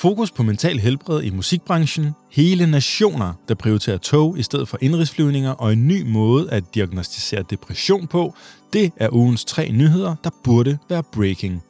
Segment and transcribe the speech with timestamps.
[0.00, 5.50] Fokus på mental helbred i musikbranchen, hele nationer, der prioriterer tog i stedet for indrigsflyvninger
[5.50, 8.34] og en ny måde at diagnostisere depression på,
[8.72, 11.62] det er ugens tre nyheder, der burde være breaking.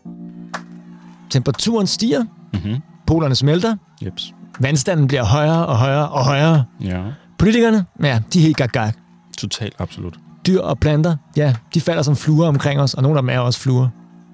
[1.30, 2.76] Temperaturen stiger, Mm-hmm.
[3.06, 4.34] polerne smelter, Jeps.
[4.60, 6.64] vandstanden bliver højere og højere og højere.
[6.80, 7.02] Ja.
[7.38, 8.96] Politikerne, ja, de er helt gak, gak.
[9.38, 10.18] Totalt absolut.
[10.46, 13.38] Dyr og planter, ja, de falder som fluer omkring os, og nogle af dem er
[13.38, 13.88] også fluer.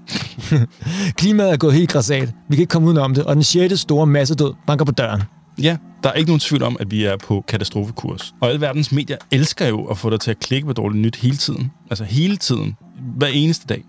[1.18, 2.28] Klimaet er gået helt græsat.
[2.48, 5.22] Vi kan ikke komme udenom det, og den sjette store massedød banker på døren.
[5.62, 8.34] Ja, der er ikke nogen tvivl om, at vi er på katastrofekurs.
[8.40, 11.16] Og alle verdens medier elsker jo at få dig til at klikke på dårligt nyt
[11.16, 11.70] hele tiden.
[11.90, 12.76] Altså hele tiden.
[13.16, 13.84] Hver eneste dag.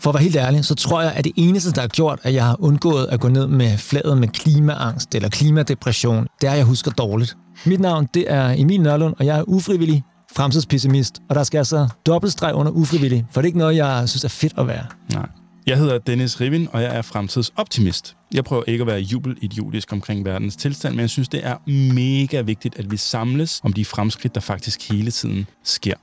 [0.00, 2.34] For at være helt ærlig, så tror jeg, at det eneste, der har gjort, at
[2.34, 6.58] jeg har undgået at gå ned med fladet med klimaangst eller klimadepression, det er, at
[6.58, 7.36] jeg husker dårligt.
[7.66, 10.02] Mit navn, det er Emil Nørlund, og jeg er ufrivillig
[10.36, 11.18] fremtidspessimist.
[11.28, 14.28] Og der skal altså dobbeltstreg under ufrivillig, for det er ikke noget, jeg synes er
[14.28, 14.84] fedt at være.
[15.12, 15.26] Nej.
[15.66, 18.16] Jeg hedder Dennis Rivin, og jeg er fremtidsoptimist.
[18.34, 21.56] Jeg prøver ikke at være jubelidiotisk omkring verdens tilstand, men jeg synes, det er
[21.94, 25.94] mega vigtigt, at vi samles om de fremskridt, der faktisk hele tiden sker.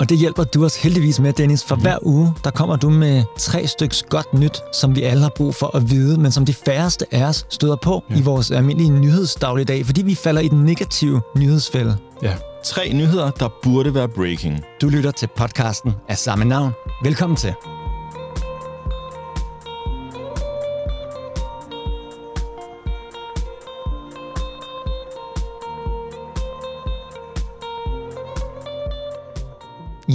[0.00, 3.24] Og det hjælper du os heldigvis med, Dennis, for hver uge, der kommer du med
[3.38, 6.54] tre styks godt nyt, som vi alle har brug for at vide, men som de
[6.54, 8.18] færreste af os støder på ja.
[8.18, 11.96] i vores almindelige nyhedsdagligdag, fordi vi falder i den negative nyhedsfælde.
[12.22, 12.34] Ja.
[12.64, 14.64] Tre nyheder, der burde være breaking.
[14.82, 16.72] Du lytter til podcasten af samme navn.
[17.04, 17.54] Velkommen til.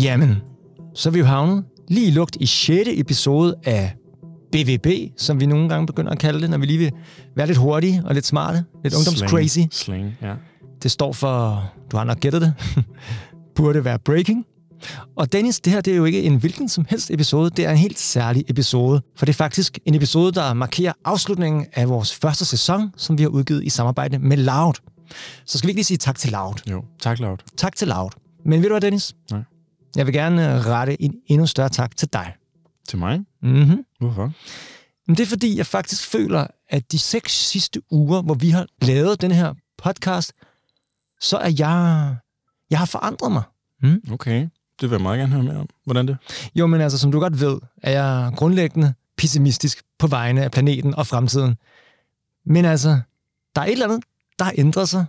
[0.05, 0.41] Jamen,
[0.93, 2.89] så er vi jo havnet lige lugt i 6.
[2.93, 3.95] episode af
[4.51, 6.91] BVB, som vi nogle gange begynder at kalde det, når vi lige vil
[7.35, 8.63] være lidt hurtige og lidt smarte.
[8.83, 9.57] Lidt ungdomscrazy.
[9.57, 9.73] Slang.
[9.73, 10.33] Slang, ja.
[10.83, 12.53] Det står for, du har nok gættet det,
[13.55, 14.45] burde være breaking.
[15.17, 17.71] Og Dennis, det her det er jo ikke en hvilken som helst episode, det er
[17.71, 19.01] en helt særlig episode.
[19.17, 23.23] For det er faktisk en episode, der markerer afslutningen af vores første sæson, som vi
[23.23, 24.73] har udgivet i samarbejde med Loud.
[25.45, 26.69] Så skal vi ikke lige sige tak til Loud.
[26.71, 27.37] Jo, tak Loud.
[27.57, 28.09] Tak til Loud.
[28.45, 29.15] Men ved du hvad, Dennis?
[29.31, 29.41] Nej.
[29.95, 32.35] Jeg vil gerne øh, rette en endnu større tak til dig.
[32.87, 33.21] Til mig?
[33.41, 33.85] Mm-hmm.
[33.99, 34.31] Hvorfor?
[35.07, 38.67] Men det er fordi, jeg faktisk føler, at de seks sidste uger, hvor vi har
[38.81, 40.33] lavet den her podcast,
[41.21, 42.15] så er jeg...
[42.69, 43.43] Jeg har forandret mig.
[44.11, 44.41] Okay,
[44.81, 45.69] det vil jeg meget gerne høre mere om.
[45.83, 46.17] Hvordan det?
[46.55, 50.95] Jo, men altså, som du godt ved, er jeg grundlæggende pessimistisk på vegne af planeten
[50.95, 51.55] og fremtiden.
[52.45, 52.99] Men altså,
[53.55, 54.03] der er et eller andet,
[54.39, 55.05] der har ændret sig,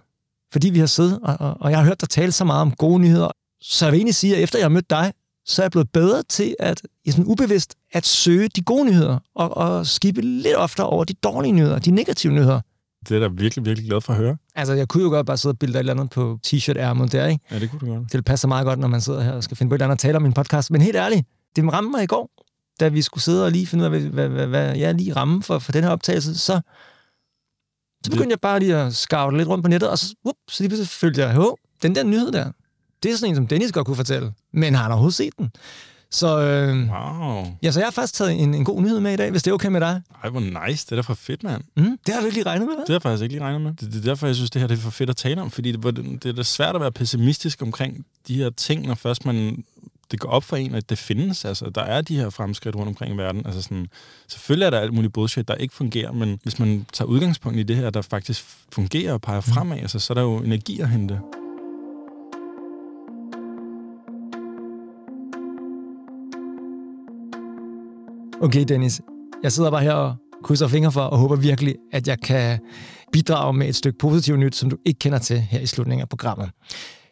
[0.53, 2.75] fordi vi har siddet, og, og, og jeg har hørt dig tale så meget om
[2.75, 3.31] gode nyheder.
[3.69, 5.13] Så jeg vil egentlig sige, at efter jeg har mødt dig,
[5.47, 9.19] så er jeg blevet bedre til at, ja, sådan ubevidst, at søge de gode nyheder,
[9.35, 12.61] og, og skibe lidt oftere over de dårlige nyheder, de negative nyheder.
[13.09, 14.37] Det er da virkelig, virkelig glad for at høre.
[14.55, 17.27] Altså, jeg kunne jo godt bare sidde og bilde et eller andet på t-shirt-ærmet der,
[17.27, 17.45] ikke?
[17.51, 18.13] Ja, det kunne du godt.
[18.13, 19.95] Det passer meget godt, når man sidder her og skal finde på et eller andet
[19.95, 20.71] at tale om min podcast.
[20.71, 22.31] Men helt ærligt, det ramte mig i går,
[22.81, 25.43] da vi skulle sidde og lige finde ud af, hvad, hvad, hvad, jeg lige ramme
[25.43, 26.61] for, for den her optagelse, så,
[28.05, 30.63] så begyndte jeg bare lige at scoute lidt rundt på nettet, og så, whoop, så
[30.63, 32.53] lige pludselig følte jeg, hov, den der nyhed der,
[33.03, 35.51] det er sådan en, som Dennis godt kunne fortælle, men har han overhovedet set den?
[36.11, 37.45] Så, øh, Wow.
[37.63, 39.51] ja, så jeg har faktisk taget en, en god nyhed med i dag, hvis det
[39.51, 40.03] er okay med dig.
[40.25, 40.87] Ej, hvor nice.
[40.87, 41.63] Det er da for fedt, mand.
[41.77, 42.83] Mm, det har du ikke lige regnet med, hvad?
[42.83, 43.73] Det har jeg faktisk ikke lige regnet med.
[43.73, 45.51] Det, det er derfor, jeg synes, det her det er for fedt at tale om,
[45.51, 48.95] fordi det, det, det er da svært at være pessimistisk omkring de her ting, når
[48.95, 49.65] først man
[50.11, 51.45] det går op for en, at det findes.
[51.45, 53.47] Altså, der er de her fremskridt rundt omkring i verden.
[53.47, 53.87] Altså sådan,
[54.29, 57.63] selvfølgelig er der alt muligt bullshit, der ikke fungerer, men hvis man tager udgangspunkt i
[57.63, 60.89] det her, der faktisk fungerer og peger fremad, altså, så er der jo energi at
[60.89, 61.21] hente.
[68.43, 69.01] Okay, Dennis.
[69.43, 70.15] Jeg sidder bare her og
[70.45, 72.59] krydser fingre for, og håber virkelig, at jeg kan
[73.13, 76.09] bidrage med et stykke positivt nyt, som du ikke kender til her i slutningen af
[76.09, 76.51] programmet.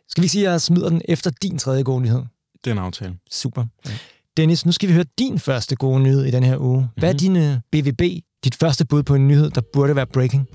[0.09, 2.23] Skal vi sige, at jeg smider den efter din tredje gode nyhed?
[2.65, 3.15] Det er en aftale.
[3.31, 3.65] Super.
[4.37, 6.89] Dennis, nu skal vi høre din første gode nyhed i den her uge.
[6.97, 7.63] Hvad er Mhm.
[7.73, 8.03] din BVB,
[8.45, 10.47] dit første bud på en nyhed, der burde være breaking?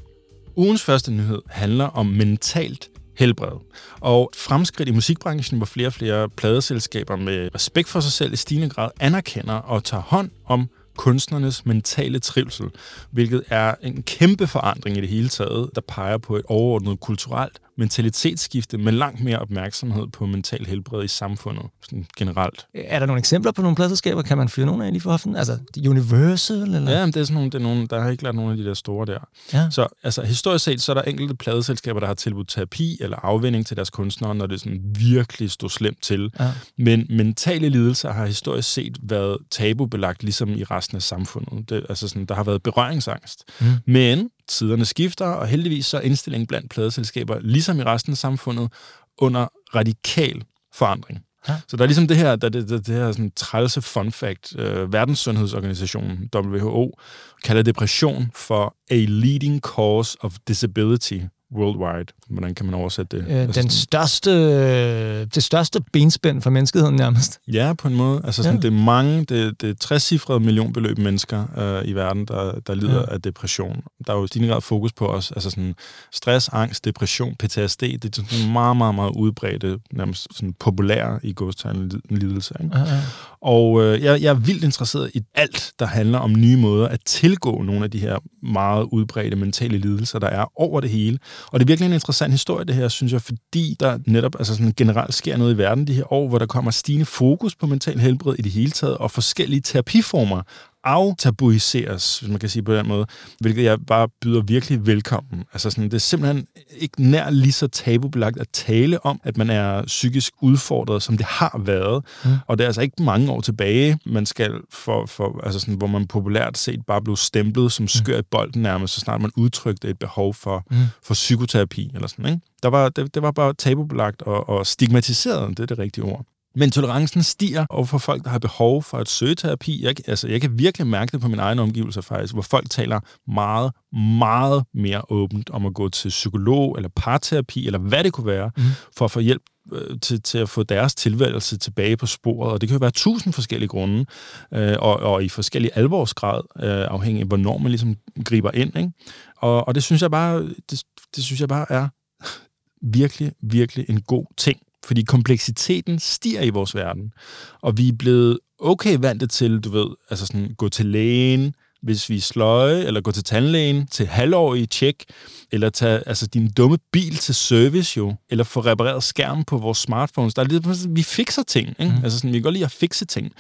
[0.56, 3.60] Ugens første nyhed handler om mentalt helbred.
[4.00, 8.36] Og fremskridt i musikbranchen, hvor flere og flere pladeselskaber med respekt for sig selv i
[8.36, 12.66] stigende grad anerkender og tager hånd om kunstnernes mentale trivsel,
[13.12, 17.60] hvilket er en kæmpe forandring i det hele taget, der peger på et overordnet kulturelt
[17.80, 22.68] mentalitetsskifte med langt mere opmærksomhed på mental helbred i samfundet sådan generelt.
[22.74, 24.22] Er der nogle eksempler på nogle pladselskaber?
[24.22, 25.36] Kan man fyre nogle af lige for hoften?
[25.36, 26.58] Altså Universal?
[26.58, 26.92] Eller?
[26.92, 28.58] Ja, men det er sådan nogle, det er nogle, der har ikke lært nogle af
[28.58, 29.20] de der store der.
[29.54, 29.70] Ja.
[29.70, 33.66] Så altså, historisk set, så er der enkelte pladeselskaber, der har tilbudt terapi eller afvinding
[33.66, 36.32] til deres kunstnere, når det sådan virkelig stod slemt til.
[36.40, 36.52] Ja.
[36.78, 41.70] Men mentale lidelser har historisk set været tabubelagt, ligesom i resten af samfundet.
[41.70, 43.44] Det, altså sådan, der har været berøringsangst.
[43.60, 43.68] Mm.
[43.86, 48.72] Men tiderne skifter, og heldigvis så er indstillingen blandt pladeselskaber, ligesom i resten af samfundet,
[49.18, 50.44] under radikal
[50.74, 51.20] forandring.
[51.48, 51.56] Ja.
[51.68, 54.56] Så der er ligesom det her, der, det, det, det her sådan trælse fun fact.
[54.58, 57.00] Øh, Verdenssundhedsorganisationen, WHO,
[57.44, 61.20] kalder depression for a leading cause of disability
[61.56, 62.14] worldwide.
[62.30, 63.26] Hvordan kan man oversætte det?
[63.30, 67.40] Øh, altså den største, det største benspænd for menneskeheden nærmest.
[67.48, 68.22] Ja, på en måde.
[68.24, 68.62] Altså sådan, ja.
[68.62, 73.00] det er mange, det, det er 60 millionbeløb mennesker øh, i verden, der, der lider
[73.00, 73.14] ja.
[73.14, 73.84] af depression.
[74.08, 75.32] Der er jo i stigende grad fokus på os.
[75.32, 75.76] Altså sådan
[76.12, 81.34] stress, angst, depression, PTSD, det er sådan meget, meget, meget udbredte, nærmest sådan populære i
[81.36, 82.54] godstegn lidelse.
[82.64, 82.78] Ikke?
[82.78, 83.02] Ja, ja.
[83.42, 87.00] Og øh, jeg, jeg er vildt interesseret i alt, der handler om nye måder at
[87.06, 91.20] tilgå nogle af de her meget udbredte mentale lidelser, der er over det hele.
[91.46, 94.56] Og det er virkelig en interessant historie, det her, synes jeg, fordi der netop altså
[94.56, 97.68] sådan generelt sker noget i verden de her år, hvor der kommer stigende fokus på
[97.68, 100.42] mental helbred i det hele taget, og forskellige terapiformer
[100.84, 103.06] aftabuiseres, hvis man kan sige på den måde,
[103.40, 105.44] hvilket jeg bare byder virkelig velkommen.
[105.54, 106.48] Altså sådan, det er simpelthen
[106.78, 111.26] ikke nær lige så tabubelagt at tale om, at man er psykisk udfordret, som det
[111.26, 112.06] har været.
[112.26, 112.32] Mm.
[112.48, 115.88] Og det er altså ikke mange år tilbage, man skal for, for altså sådan, hvor
[115.88, 119.88] man populært set bare blev stemplet som skør i bolden nærmest, så snart man udtrykte
[119.88, 120.78] et behov for, mm.
[121.04, 122.40] for psykoterapi eller sådan, ikke?
[122.64, 126.26] Der var, det, det var bare tabubelagt og, og stigmatiseret, det er det rigtige ord.
[126.60, 129.84] Men tolerancen stiger over for folk, der har behov for at søge terapi.
[129.84, 133.00] Jeg, altså, jeg kan virkelig mærke det på mine egne omgivelser faktisk, hvor folk taler
[133.32, 133.72] meget,
[134.18, 138.52] meget mere åbent om at gå til psykolog eller parterapi, eller hvad det kunne være,
[138.58, 138.64] mm.
[138.98, 139.42] for at få hjælp
[139.74, 142.52] øh, til, til at få deres tilværelse tilbage på sporet.
[142.52, 144.06] Og det kan jo være tusind forskellige grunde,
[144.54, 147.96] øh, og, og i forskellige alvorsgrad, øh, afhængig af, hvornår man ligesom
[148.26, 148.78] griber ind.
[148.78, 148.92] Ikke?
[149.38, 150.42] Og, og det synes jeg bare,
[150.72, 150.84] det,
[151.16, 151.88] det synes jeg bare er
[153.00, 154.60] virkelig, virkelig en god ting.
[154.86, 157.14] Fordi kompleksiteten stiger i vores verden,
[157.62, 162.10] og vi er blevet okay vante til, du ved, altså sådan, gå til lægen, hvis
[162.10, 165.04] vi er sløje, eller gå til tandlægen til halvårige tjek,
[165.52, 169.78] eller tage altså, din dumme bil til service jo, eller få repareret skærmen på vores
[169.78, 170.34] smartphones.
[170.34, 171.92] Der er lidt, vi fikser ting, ikke?
[171.98, 172.04] Mm.
[172.04, 173.32] Altså sådan, vi kan godt lide at fikse ting.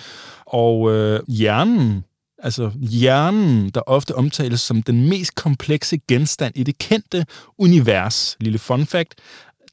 [0.45, 2.03] Og øh, hjernen,
[2.43, 7.25] altså hjernen, der ofte omtales som den mest komplekse genstand i det kendte
[7.57, 9.15] univers, lille fun fact,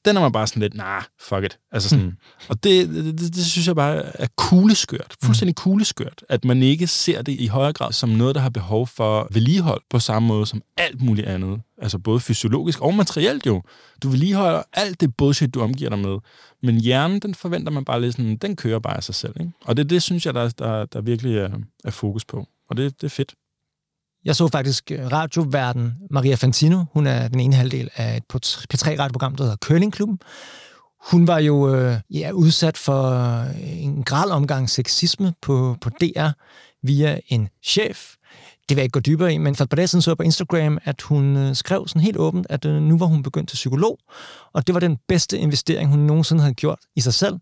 [0.07, 1.59] den er man bare sådan lidt, nah, fuck it.
[1.73, 2.13] Altså sådan, mm.
[2.49, 5.15] Og det, det, det, det, synes jeg bare er kugleskørt.
[5.25, 5.63] Fuldstændig mm.
[5.63, 6.25] kugleskørt.
[6.29, 9.81] At man ikke ser det i højere grad som noget, der har behov for vedligehold
[9.91, 11.61] på samme måde som alt muligt andet.
[11.83, 13.63] Altså både fysiologisk og materielt jo.
[14.03, 16.19] Du vedligeholder alt det bullshit, du omgiver dig med.
[16.63, 19.35] Men hjernen, den forventer man bare lidt sådan, den kører bare af sig selv.
[19.41, 19.53] Ikke?
[19.65, 21.51] Og det, det synes jeg, der, der, der virkelig er,
[21.85, 22.47] er fokus på.
[22.71, 23.35] Og det, det er fedt.
[24.27, 26.85] Jeg så faktisk øh, radioverden Maria Fantino.
[26.93, 28.23] Hun er den ene halvdel af et
[28.75, 30.19] P3-radioprogram, der hedder Curlingklubben.
[31.11, 36.29] Hun var jo øh, ja, udsat for øh, en grad omgang sexisme på, på DR
[36.83, 38.15] via en chef.
[38.69, 40.17] Det vil jeg ikke gå dybere i, men for et par dage siden så jeg
[40.17, 43.49] på Instagram, at hun øh, skrev sådan helt åbent, at øh, nu var hun begyndt
[43.49, 43.99] til psykolog,
[44.53, 47.35] og det var den bedste investering, hun nogensinde havde gjort i sig selv,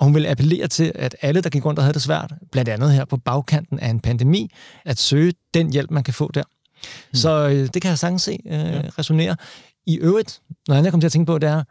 [0.00, 2.68] og hun ville appellere til, at alle, der gik rundt og havde det svært, blandt
[2.68, 4.50] andet her på bagkanten af en pandemi,
[4.84, 6.42] at søge den hjælp, man kan få der.
[6.42, 7.14] Mm.
[7.14, 8.80] Så øh, det kan jeg sagtens se øh, ja.
[8.98, 9.36] resonere.
[9.86, 11.62] I øvrigt, når jeg kommer til at tænke på, det er,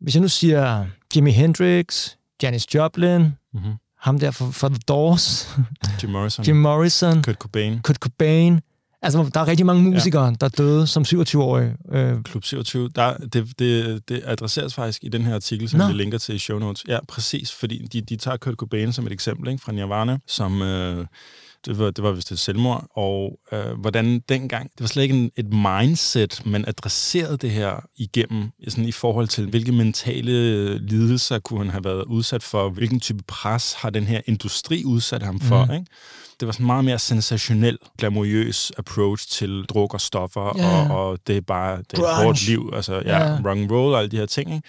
[0.00, 0.86] hvis jeg nu siger
[1.16, 2.10] Jimi Hendrix,
[2.42, 3.72] Janis Joplin, mm-hmm.
[4.00, 5.58] ham der for The Doors,
[6.02, 8.60] Jim Morrison, Jim Morrison, Kurt Cobain, Kurt Cobain,
[9.02, 10.32] Altså, der er rigtig mange musikere, ja.
[10.40, 11.76] der døde som 27-årige.
[11.92, 12.22] Øh.
[12.22, 15.86] Klub 27, der, det, det, det adresseres faktisk i den her artikel, som Nå.
[15.86, 16.84] vi linker til i show notes.
[16.88, 20.62] Ja, præcis, fordi de, de tager Kurt Cobain som et eksempel ikke, fra Nirvana, som...
[20.62, 21.06] Øh,
[21.66, 25.14] det var, det var vist et selvmord, og øh, hvordan dengang, det var slet ikke
[25.14, 31.38] en, et mindset, man adresserede det her igennem, sådan i forhold til, hvilke mentale lidelser
[31.38, 35.40] kunne han have været udsat for, hvilken type pres har den her industri udsat ham
[35.40, 35.72] for, mm.
[35.72, 35.86] ikke?
[36.40, 40.90] Det var sådan meget mere sensationel, glamourøs approach til druk og stoffer, yeah.
[40.90, 43.44] og, og det er bare det er et hårdt liv, altså ja, yeah.
[43.46, 44.68] rock and roll og alle de her ting, ikke?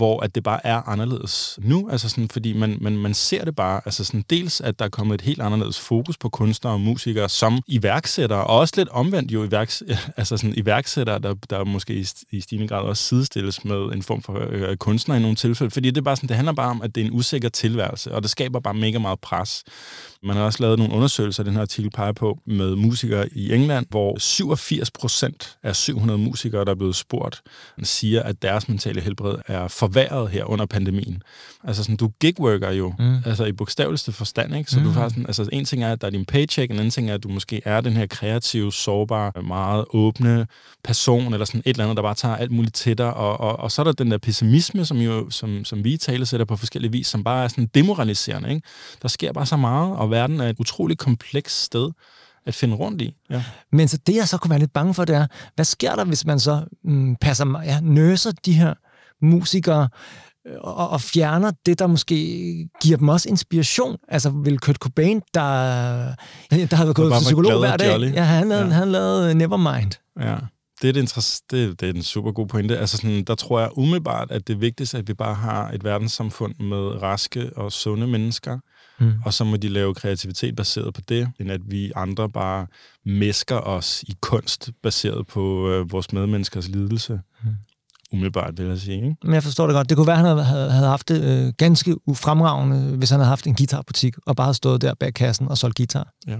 [0.00, 3.56] hvor at det bare er anderledes nu, altså sådan, fordi man, man, man ser det
[3.56, 6.80] bare, altså sådan, dels at der er kommet et helt anderledes fokus på kunstnere og
[6.80, 9.82] musikere som iværksættere, og også lidt omvendt jo iværks,
[10.16, 14.22] altså sådan iværksættere, der, der måske i, i stigende grad også sidestilles med en form
[14.22, 16.82] for øh, kunstner i nogle tilfælde, fordi det er bare sådan, det handler bare om,
[16.82, 19.64] at det er en usikker tilværelse, og det skaber bare mega meget pres.
[20.22, 23.86] Man har også lavet nogle undersøgelser, den her artikel peger på, med musikere i England,
[23.90, 27.42] hvor 87 procent af 700 musikere, der er blevet spurgt,
[27.82, 31.22] siger, at deres mentale helbred er forværret her under pandemien.
[31.64, 33.16] Altså sådan, du gigworker jo, mm.
[33.26, 34.70] altså i bogstaveligste forstand, ikke?
[34.70, 34.84] Så mm.
[34.84, 37.10] du har sådan, altså en ting er, at der er din paycheck, en anden ting
[37.10, 40.46] er, at du måske er den her kreative, sårbare, meget åbne
[40.84, 43.60] person, eller sådan et eller andet, der bare tager alt muligt til dig, og, og,
[43.60, 46.56] og så er der den der pessimisme, som, jo, som, som vi tale sætter på
[46.56, 48.66] forskellige vis, som bare er sådan demoraliserende, ikke?
[49.02, 51.90] Der sker bare så meget, og verden er et utroligt komplekst sted
[52.46, 53.14] at finde rundt i.
[53.30, 53.44] Ja.
[53.72, 56.04] Men så det, jeg så kunne være lidt bange for, det er, hvad sker der,
[56.04, 58.74] hvis man så mm, passer, ja, nøser de her
[59.22, 59.88] musikere,
[60.60, 62.14] og, og fjerner det, der måske
[62.82, 63.96] giver dem også inspiration.
[64.08, 65.42] Altså vil Kurt Cobain, der,
[66.70, 68.72] der har gået til psykolog hver dag, ja, han, lavede, ja.
[68.72, 69.92] han lavede Nevermind.
[70.20, 70.36] Ja.
[70.82, 72.78] Det er, det, det, det er en super god pointe.
[72.78, 75.84] Altså sådan, der tror jeg umiddelbart, at det vigtigste er, at vi bare har et
[75.84, 78.58] verdenssamfund med raske og sunde mennesker,
[79.00, 79.12] mm.
[79.24, 82.66] og så må de lave kreativitet baseret på det, end at vi andre bare
[83.06, 87.20] mesker os i kunst baseret på øh, vores medmenneskers lidelse.
[87.44, 87.50] Mm
[88.12, 88.94] umiddelbart, vil jeg sige.
[88.94, 89.16] Ikke?
[89.24, 89.88] Men jeg forstår det godt.
[89.88, 93.28] Det kunne være, at han havde, havde haft det øh, ganske ufremragende, hvis han havde
[93.28, 96.12] haft en guitarbutik, og bare stået der bag kassen og solgt guitar.
[96.26, 96.36] Ja.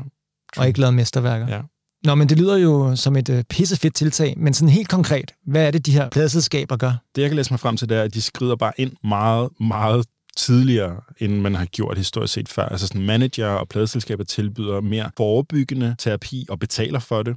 [0.56, 1.48] Og ikke lavet mesterværker.
[1.48, 1.60] Ja.
[2.04, 5.66] Nå, men det lyder jo som et øh, pissefedt tiltag, men sådan helt konkret, hvad
[5.66, 6.92] er det, de her pladeselskaber gør?
[7.16, 9.48] Det, jeg kan læse mig frem til, det er, at de skrider bare ind meget,
[9.60, 10.06] meget
[10.36, 12.62] tidligere, end man har gjort historisk set før.
[12.62, 17.36] Altså sådan manager og pladselskaber tilbyder mere forebyggende terapi og betaler for det.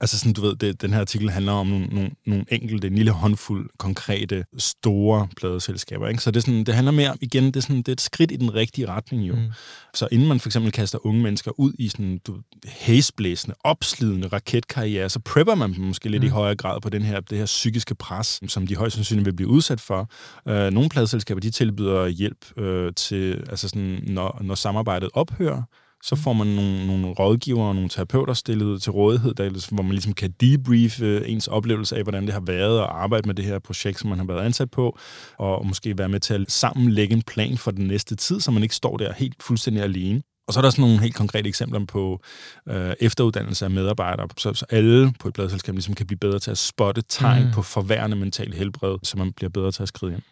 [0.00, 2.94] Altså sådan, du ved, det, den her artikel handler om nogle, nogle, nogle enkelte, en
[2.94, 6.08] lille håndfuld konkrete, store pladeselskaber.
[6.08, 6.22] Ikke?
[6.22, 8.00] Så det, er sådan, det handler mere om, igen, det er, sådan, det er et
[8.00, 9.34] skridt i den rigtige retning jo.
[9.34, 9.46] Mm.
[9.94, 15.08] Så inden man for eksempel kaster unge mennesker ud i sådan du, hæsblæsende, opslidende raketkarriere,
[15.08, 16.26] så prepper man dem måske lidt mm.
[16.26, 19.36] i højere grad på den her, det her psykiske pres, som de højst sandsynligt vil
[19.36, 20.10] blive udsat for.
[20.48, 25.62] Øh, nogle pladeselskaber, de tilbyder hjælp øh, til, altså sådan, når, når samarbejdet ophører,
[26.02, 29.92] så får man nogle, nogle rådgivere og nogle terapeuter stillet til rådighed, der, hvor man
[29.92, 33.58] ligesom kan debrief ens oplevelse af, hvordan det har været at arbejde med det her
[33.58, 34.98] projekt, som man har været ansat på,
[35.38, 38.62] og måske være med til at sammenlægge en plan for den næste tid, så man
[38.62, 40.22] ikke står der helt fuldstændig alene.
[40.48, 42.20] Og så er der sådan nogle helt konkrete eksempler på
[42.68, 46.50] øh, efteruddannelse af medarbejdere, så, så alle på et bladselskab ligesom kan blive bedre til
[46.50, 47.52] at spotte tegn mm.
[47.52, 50.22] på forværende mental helbred, så man bliver bedre til at skride ind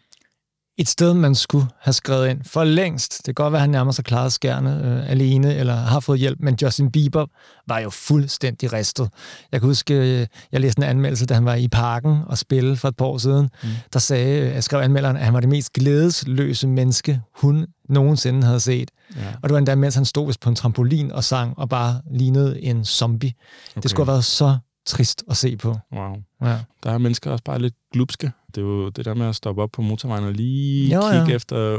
[0.79, 3.17] et sted, man skulle have skrevet ind for længst.
[3.17, 6.19] Det kan godt være, at han nærmer sig klaret skærne øh, alene, eller har fået
[6.19, 7.25] hjælp, men Justin Bieber
[7.67, 9.09] var jo fuldstændig ristet.
[9.51, 12.75] Jeg kan huske, øh, jeg læste en anmeldelse, da han var i parken og spille
[12.75, 13.49] for et par år siden.
[13.63, 13.69] Mm.
[13.93, 18.47] Der sagde, øh, jeg skrev anmelderen, at han var det mest glædesløse menneske, hun nogensinde
[18.47, 18.91] havde set.
[19.15, 19.21] Ja.
[19.41, 22.61] Og det var endda, mens han stod på en trampolin og sang, og bare lignede
[22.61, 23.33] en zombie.
[23.71, 23.81] Okay.
[23.81, 24.57] Det skulle have været så
[24.89, 25.77] trist at se på.
[25.91, 26.15] Wow.
[26.41, 26.59] Ja.
[26.83, 28.31] Der er mennesker også bare lidt glupske.
[28.47, 31.29] Det er jo det der med at stoppe op på motorvejen og lige jo, kigge
[31.29, 31.35] ja.
[31.35, 31.77] efter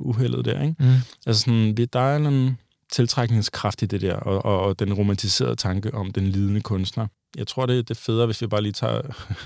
[0.00, 0.74] uheldet der, ikke?
[0.78, 0.94] Mm.
[1.26, 2.58] Altså sådan, der er en
[2.92, 7.06] tiltrækningskraft i det der, og, og, og den romantiserede tanke om den lidende kunstner.
[7.36, 9.02] Jeg tror, det, det er federe, hvis vi bare lige tager,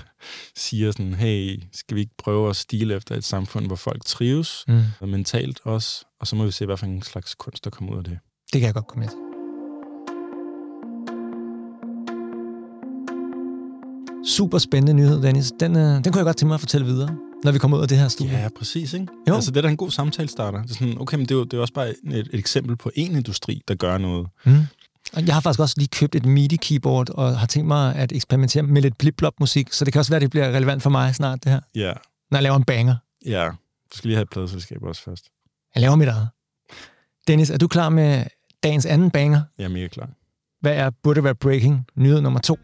[0.55, 4.65] siger sådan, hey, skal vi ikke prøve at stile efter et samfund, hvor folk trives,
[4.67, 5.09] mm.
[5.09, 7.97] mentalt også, og så må vi se, hvad for en slags kunst, der kommer ud
[7.97, 8.19] af det.
[8.53, 9.26] Det kan jeg godt komme med til.
[14.27, 15.53] Super spændende nyhed, Dennis.
[15.59, 17.81] Den, øh, den kunne jeg godt tænke mig at fortælle videre, når vi kommer ud
[17.81, 18.37] af det her studie.
[18.37, 18.93] Ja, præcis.
[18.93, 19.07] Ikke?
[19.29, 19.35] Jo.
[19.35, 20.61] Altså, det er da en god samtale starter.
[20.61, 22.75] Det er sådan, okay, men det er, jo, det er også bare et, et eksempel
[22.75, 24.27] på en industri, der gør noget.
[24.45, 24.59] Mm.
[25.25, 28.81] Jeg har faktisk også lige købt et MIDI-keyboard, og har tænkt mig at eksperimentere med
[28.81, 31.51] lidt blip-blop-musik, så det kan også være, at det bliver relevant for mig snart, det
[31.51, 31.59] her.
[31.75, 31.93] Ja.
[32.31, 32.95] Når jeg laver en banger.
[33.25, 33.49] Ja,
[33.93, 35.25] du skal lige have et pladeselskab også først.
[35.75, 36.27] Jeg laver mit eget.
[37.27, 38.23] Dennis, er du klar med
[38.63, 39.41] dagens anden banger?
[39.57, 40.09] Jeg er mega klar.
[40.61, 42.57] Hvad er Burde Være Breaking, nyhed nummer to?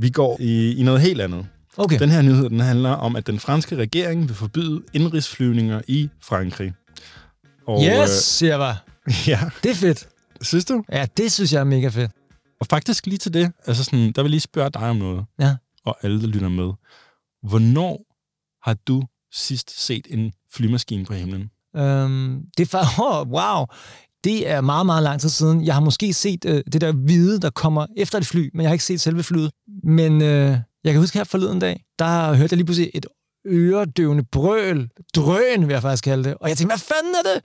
[0.00, 1.46] Vi går i, i noget helt andet.
[1.76, 1.98] Okay.
[1.98, 6.72] Den her nyhed den handler om, at den franske regering vil forbyde indrigsflyvninger i Frankrig.
[7.66, 8.76] Og, yes, øh, siger jeg bare.
[9.32, 9.40] Ja.
[9.62, 10.08] Det er fedt.
[10.42, 10.84] Synes du?
[10.92, 12.10] Ja, det synes jeg er mega fedt.
[12.60, 15.24] Og faktisk lige til det, altså sådan, der vil lige spørge dig om noget.
[15.40, 15.56] Ja.
[15.84, 16.72] Og alle, der lytter med.
[17.42, 18.04] Hvornår
[18.68, 19.02] har du
[19.32, 21.50] sidst set en flymaskine på himlen?
[21.76, 23.66] Øhm, det var, oh, wow.
[24.24, 25.64] Det er meget, meget lang tid siden.
[25.64, 28.68] Jeg har måske set øh, det der hvide, der kommer efter et fly, men jeg
[28.68, 29.50] har ikke set selve flyet.
[29.84, 33.06] Men øh, jeg kan huske her forleden dag, der hørte jeg lige pludselig et
[33.46, 36.34] øredøvende brøl, drøn vil jeg faktisk kalde det.
[36.40, 37.42] Og jeg tænkte, hvad fanden er det?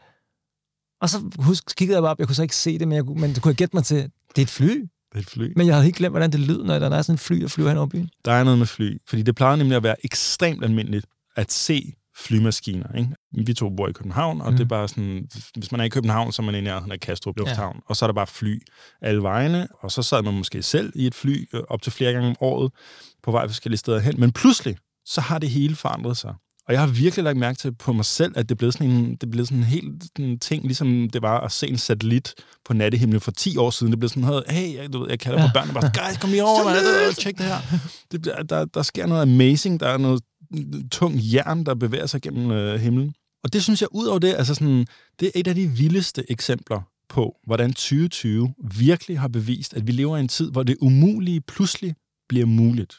[1.02, 3.06] Og så husk, kiggede jeg bare op, jeg kunne så ikke se det, men, jeg,
[3.06, 3.98] men det kunne jeg gætte mig til,
[4.36, 4.68] det er et fly.
[5.12, 5.54] Det er et fly.
[5.56, 7.48] Men jeg havde ikke glemt, hvordan det lyder, når der er sådan et fly, der
[7.48, 8.10] flyver hen over byen.
[8.26, 11.06] Der er noget med fly, fordi det plejer nemlig at være ekstremt almindeligt
[11.36, 12.98] at se flymaskiner.
[12.98, 13.10] Ikke?
[13.46, 14.58] Vi to bor i København, og mm.
[14.58, 17.00] det er bare sådan, hvis man er i København, så er man i nærheden af
[17.00, 17.82] Kastrup Lufthavn, ja.
[17.86, 18.62] og så er der bare fly
[19.02, 22.14] alle vejene, og så sad man måske selv i et fly øh, op til flere
[22.14, 22.72] gange om året
[23.24, 26.34] på vej forskellige steder hen, men pludselig, så har det hele forandret sig.
[26.68, 29.16] Og jeg har virkelig lagt mærke til på mig selv, at det blev sådan en,
[29.16, 32.34] det blev sådan en helt en ting, ligesom det var at se en satellit
[32.66, 33.92] på nattehimlen for 10 år siden.
[33.92, 36.30] Det blev sådan noget, hey, jeg, du ved, jeg kalder på børnene, bare, guys, kom
[36.30, 37.58] lige over, man, tjek det her.
[38.12, 40.22] Det, der, der sker noget amazing, der er noget
[40.92, 43.14] tung jern, der bevæger sig gennem øh, himlen.
[43.44, 44.86] Og det synes jeg, ud over det, altså sådan,
[45.20, 49.92] det er et af de vildeste eksempler på, hvordan 2020 virkelig har bevist, at vi
[49.92, 51.96] lever i en tid, hvor det umulige pludselig
[52.30, 52.96] bliver muligt.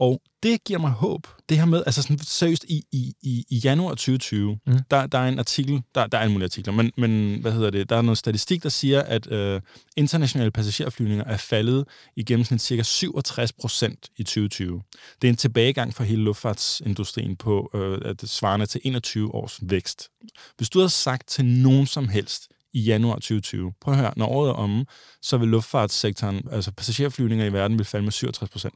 [0.00, 1.26] Og det giver mig håb.
[1.48, 4.78] Det her med, altså sådan seriøst, i, i, i, i januar 2020, mm.
[4.90, 7.70] der, der er en artikel, der, der er en mulig artikler, men, men hvad hedder
[7.70, 9.60] det, der er noget statistik, der siger, at øh,
[9.96, 11.84] internationale passagerflyvninger er faldet
[12.16, 14.82] i gennemsnit cirka 67 procent i 2020.
[15.22, 20.08] Det er en tilbagegang for hele luftfartsindustrien på øh, at svarende til 21 års vækst.
[20.56, 23.72] Hvis du havde sagt til nogen som helst, i januar 2020.
[23.80, 24.86] Prøv at høre, når året er omme,
[25.22, 28.74] så vil luftfartssektoren, altså passagerflyvninger i verden, vil falde med 67 procent.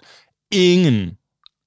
[0.55, 1.17] Ingen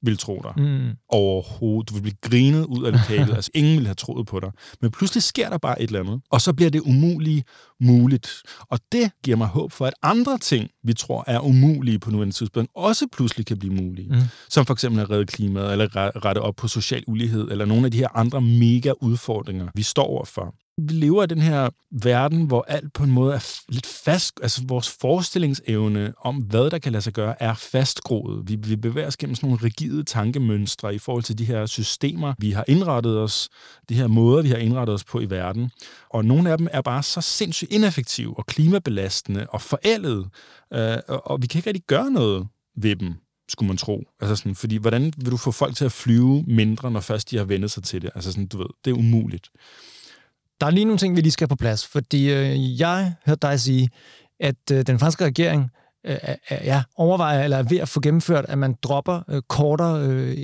[0.01, 0.91] vil tro dig mm.
[1.09, 1.89] overhovedet.
[1.89, 3.35] Du vil blive grinet ud af lokalet.
[3.35, 4.51] altså, ingen vil have troet på dig.
[4.81, 7.43] Men pludselig sker der bare et eller andet, og så bliver det umulige
[7.79, 8.41] muligt.
[8.59, 12.35] Og det giver mig håb for, at andre ting, vi tror er umulige på nuværende
[12.35, 14.09] tidspunkt, også pludselig kan blive mulige.
[14.09, 14.21] Mm.
[14.49, 17.91] Som for eksempel at redde klimaet, eller rette op på social ulighed, eller nogle af
[17.91, 22.65] de her andre mega udfordringer, vi står overfor vi lever i den her verden, hvor
[22.67, 27.01] alt på en måde er lidt fast, altså vores forestillingsevne om, hvad der kan lade
[27.01, 28.49] sig gøre, er fastgroet.
[28.49, 32.33] Vi, vi bevæger os gennem sådan nogle rigide tankemønstre i forhold til de her systemer,
[32.39, 33.49] vi har indrettet os,
[33.89, 35.71] de her måder, vi har indrettet os på i verden.
[36.09, 40.27] Og nogle af dem er bare så sindssygt ineffektive og klimabelastende og forældet,
[40.73, 43.13] øh, og vi kan ikke rigtig gøre noget ved dem
[43.49, 44.03] skulle man tro.
[44.21, 47.37] Altså sådan, fordi hvordan vil du få folk til at flyve mindre, når først de
[47.37, 48.09] har vendt sig til det?
[48.15, 49.49] Altså sådan, du ved, det er umuligt.
[50.61, 53.59] Der er lige nogle ting, vi lige skal på plads, fordi øh, jeg hørte dig
[53.59, 53.89] sige,
[54.39, 55.69] at øh, den franske regering
[56.05, 56.17] øh,
[56.51, 60.37] ja, overvejer eller er ved at få gennemført, at man dropper øh, kortere øh,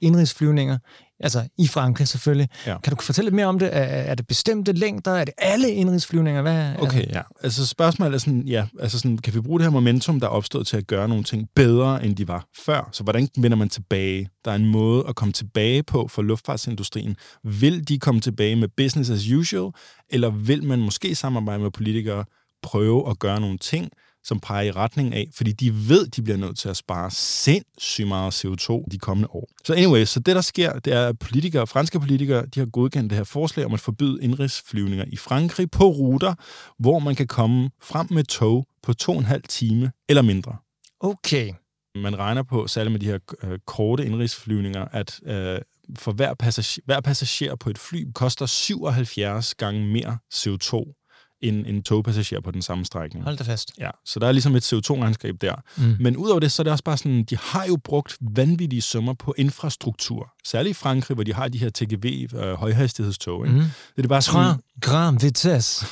[0.00, 0.78] indrigsflyvninger,
[1.20, 2.48] altså i Frankrig selvfølgelig.
[2.66, 2.78] Ja.
[2.78, 3.68] Kan du fortælle lidt mere om det?
[3.72, 5.10] Er, er det bestemte længder?
[5.10, 6.42] Er det alle indrigsflyvninger?
[6.42, 7.22] Hvad okay, ja.
[7.42, 10.30] Altså spørgsmålet er sådan, ja, altså sådan, kan vi bruge det her momentum, der er
[10.30, 12.88] opstået til at gøre nogle ting bedre, end de var før?
[12.92, 14.28] Så hvordan vender man tilbage?
[14.44, 17.16] Der er en måde at komme tilbage på for luftfartsindustrien.
[17.44, 19.70] Vil de komme tilbage med business as usual,
[20.10, 22.24] eller vil man måske samarbejde med politikere
[22.62, 23.90] prøve at gøre nogle ting,
[24.24, 28.08] som peger i retning af, fordi de ved, de bliver nødt til at spare sindssygt
[28.08, 29.48] meget CO2 de kommende år.
[29.64, 33.10] Så anyway, så det der sker, det er, at politikere, franske politikere, de har godkendt
[33.10, 36.34] det her forslag om at forbyde indrigsflyvninger i Frankrig på ruter,
[36.78, 40.56] hvor man kan komme frem med tog på to og en halv time eller mindre.
[41.00, 41.52] Okay.
[41.94, 45.58] Man regner på, særligt med de her øh, korte indrigsflyvninger, at øh,
[45.98, 51.03] for hver passager, hver passager på et fly koster 77 gange mere CO2
[51.48, 53.24] en, en togpassager på den samme strækning.
[53.24, 53.72] Hold da fast.
[53.78, 55.54] Ja, så der er ligesom et CO2-regnskab der.
[55.76, 55.96] Mm.
[56.00, 59.14] Men udover det, så er det også bare sådan, de har jo brugt vanvittige summer
[59.14, 60.32] på infrastruktur.
[60.44, 63.46] Særligt i Frankrig, hvor de har de her TGV, øh, højhastighedstog.
[63.46, 63.58] Ikke?
[63.58, 63.64] Mm.
[63.96, 64.60] Det er bare sådan...
[64.80, 65.86] Grand vitesse.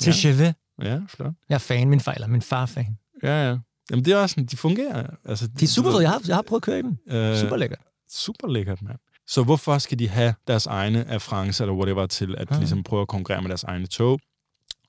[0.00, 0.40] TGV.
[0.40, 0.52] ja.
[0.82, 1.32] ja, flot.
[1.48, 2.98] Jeg er fan, min fejler, min far fan.
[3.22, 3.56] Ja, ja.
[3.90, 5.06] Jamen, det er også sådan, de fungerer.
[5.24, 6.02] Altså, de er super fede.
[6.02, 6.98] Jeg har, jeg har prøvet at køre i dem.
[7.10, 7.80] Øh, super lækkert.
[8.12, 8.98] Super lækkert, mand.
[9.28, 12.58] Så hvorfor skal de have deres egne af France eller whatever til at ja.
[12.58, 14.20] ligesom prøve at konkurrere med deres egne tog?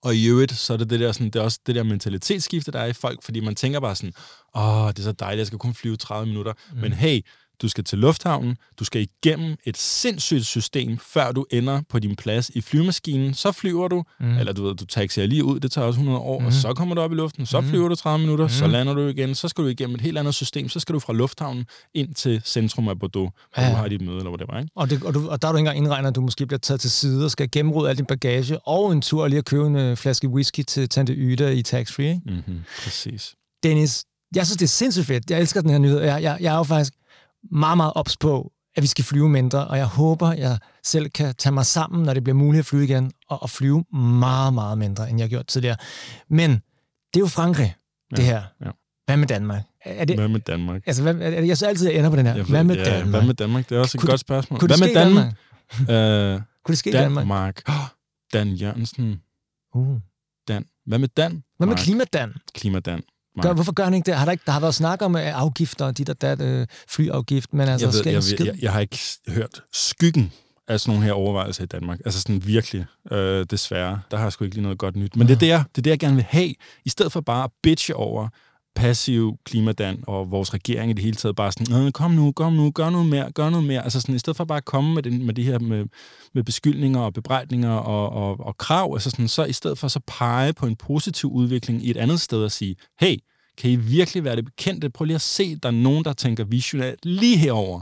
[0.08, 2.72] Og i øvrigt, så er det, det, der, sådan, det er også det der mentalitetsskifte,
[2.72, 4.14] der er i folk, fordi man tænker bare sådan,
[4.56, 6.54] åh, det er så dejligt, jeg skal kun flyve 30 minutter.
[6.74, 6.80] Mm.
[6.80, 7.22] Men hey,
[7.62, 12.16] du skal til lufthavnen, du skal igennem et sindssygt system, før du ender på din
[12.16, 13.34] plads i flyvemaskinen.
[13.34, 14.38] Så flyver du, mm.
[14.38, 16.46] eller du ved, du taxier lige ud, det tager også 100 år, mm.
[16.46, 17.68] og så kommer du op i luften, så mm.
[17.68, 18.50] flyver du 30 minutter, mm.
[18.50, 21.00] så lander du igen, så skal du igennem et helt andet system, så skal du
[21.00, 23.70] fra lufthavnen ind til centrum af Bordeaux, hvor ja.
[23.70, 24.72] du har dit møde, eller hvad det var, ikke?
[24.76, 26.60] Og, det, og, du, og der er du ikke engang indregnet, at du måske bliver
[26.60, 29.68] taget til side og skal gennemrode al din bagage, og en tur lige at købe
[29.68, 32.22] en øh, flaske whisky til Tante Yda i tax-free, ikke?
[32.26, 32.60] Mm-hmm.
[32.84, 33.36] Præcis.
[33.64, 35.30] Dennis, jeg synes, det er sindssygt fedt.
[35.30, 36.00] Jeg elsker den her nyhed.
[36.00, 36.94] Jeg, jeg, jeg er jo faktisk
[37.52, 41.36] meget, meget ops på, at vi skal flyve mindre, og jeg håber, jeg selv kan
[41.36, 44.78] tage mig sammen, når det bliver muligt at flyve igen, og, og flyve meget, meget
[44.78, 45.76] mindre, end jeg har gjort tidligere.
[46.30, 47.76] Men det er jo Frankrig,
[48.12, 48.42] det ja, her.
[48.66, 48.72] Ja.
[49.06, 49.64] Hvad med Danmark?
[49.86, 50.82] Er det, hvad med Danmark?
[50.86, 52.44] Altså, hvad, er det, jeg så altid, ender på den her.
[52.44, 53.10] hvad med ja, Danmark?
[53.10, 53.70] Hvad med Danmark?
[53.70, 54.60] Det er også et kunne godt spørgsmål.
[54.60, 55.34] Kunne hvad med Danmark?
[55.88, 56.38] Danmark?
[56.38, 57.22] uh, kunne det ske Danmark?
[57.22, 57.62] Danmark?
[57.68, 57.76] Oh,
[58.34, 59.22] Dan Jørgensen.
[59.76, 59.98] Uh.
[60.48, 60.66] Dan.
[60.86, 61.44] Hvad med Dan?
[61.58, 62.34] Hvad med Klimadan?
[62.54, 63.02] Klimadan.
[63.42, 64.16] Gør, hvorfor gør han ikke det?
[64.16, 67.54] Har der, ikke, der har været snak om uh, afgifter, dit og dat, uh, flyafgift,
[67.54, 67.88] men altså...
[67.88, 70.32] Jeg, ved, jeg, jeg, jeg, jeg har ikke hørt skyggen
[70.68, 72.00] af sådan nogle her overvejelser i Danmark.
[72.06, 74.00] Altså sådan virkelig, øh, desværre.
[74.12, 75.16] Der har jeg sgu ikke lige noget godt nyt.
[75.16, 76.54] Men det er det, jeg, det er det, jeg gerne vil have.
[76.86, 78.28] I stedet for bare at bitche over
[78.78, 82.72] passiv klimadan og vores regering i det hele taget bare sådan, kom nu, kom nu,
[82.72, 83.84] gør noget mere, gør noget mere.
[83.84, 85.86] Altså sådan, i stedet for bare at komme med, den, med det her med,
[86.34, 90.00] med beskyldninger og bebrejdninger og, og, og krav, altså sådan, så i stedet for så
[90.08, 93.18] pege på en positiv udvikling i et andet sted og sige, hey,
[93.58, 94.90] kan I virkelig være det bekendte?
[94.90, 97.82] Prøv lige at se, der er nogen, der tænker visionært lige herover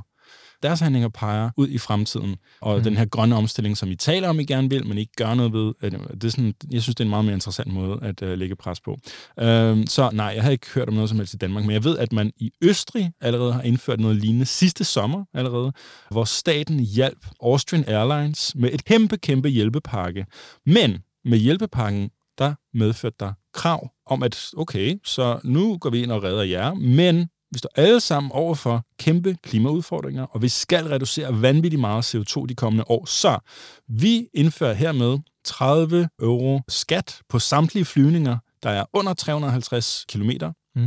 [0.66, 2.36] deres handlinger peger ud i fremtiden.
[2.62, 2.84] Og mm.
[2.84, 5.54] den her grønne omstilling, som I taler om, I gerne vil, men ikke gør noget
[5.54, 5.74] ved,
[6.14, 8.56] det er sådan, jeg synes, det er en meget mere interessant måde at uh, lægge
[8.56, 8.92] pres på.
[8.92, 11.84] Uh, så nej, jeg har ikke hørt om noget som helst i Danmark, men jeg
[11.84, 15.72] ved, at man i Østrig allerede har indført noget lignende sidste sommer allerede,
[16.12, 20.26] hvor staten hjalp Austrian Airlines med et kæmpe, kæmpe hjælpepakke.
[20.66, 26.12] Men med hjælpepakken, der medførte der krav om, at okay, så nu går vi ind
[26.12, 30.88] og redder jer, men Vi står alle sammen over for kæmpe klimaudfordringer, og vi skal
[30.88, 33.06] reducere vanvittigt meget CO2 de kommende år.
[33.06, 33.40] Så
[33.88, 40.30] vi indfører hermed 30 euro skat på samtlige flyvninger, der er under 350 km.
[40.76, 40.86] Mm.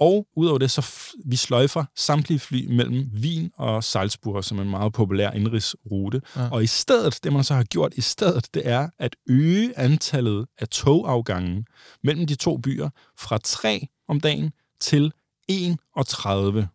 [0.00, 4.70] Og udover det, så vi sløjfer samtlige fly mellem Wien og Salzburg, som er en
[4.70, 6.20] meget populær indrigsrute.
[6.36, 6.48] Ja.
[6.50, 10.46] Og i stedet, det man så har gjort i stedet, det er at øge antallet
[10.58, 11.64] af togafgange
[12.04, 15.12] mellem de to byer fra 3 om dagen til
[15.48, 16.68] 31.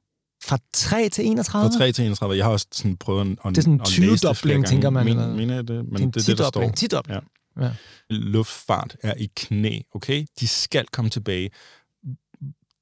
[0.43, 1.71] Fra 3 til 31?
[1.71, 2.37] Fra 3 til 31.
[2.37, 4.55] Jeg har også sådan prøvet at, Det er sådan en at læse det flere 20-dobling,
[4.55, 4.67] gange.
[4.67, 5.35] tænker man, Men, eller?
[5.35, 5.85] mener jeg det?
[5.85, 6.51] Men det er det er det, der står.
[6.51, 6.77] tidobling.
[6.77, 7.21] Tidobling.
[7.59, 7.63] Ja.
[7.65, 7.71] Ja.
[8.09, 10.25] luftfart er i knæ, okay?
[10.39, 11.49] De skal komme tilbage.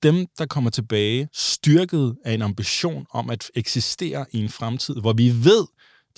[0.04, 5.14] Dem, der kommer tilbage, styrket af en ambition om at eksistere i en fremtid, hvor
[5.14, 5.66] vi ved,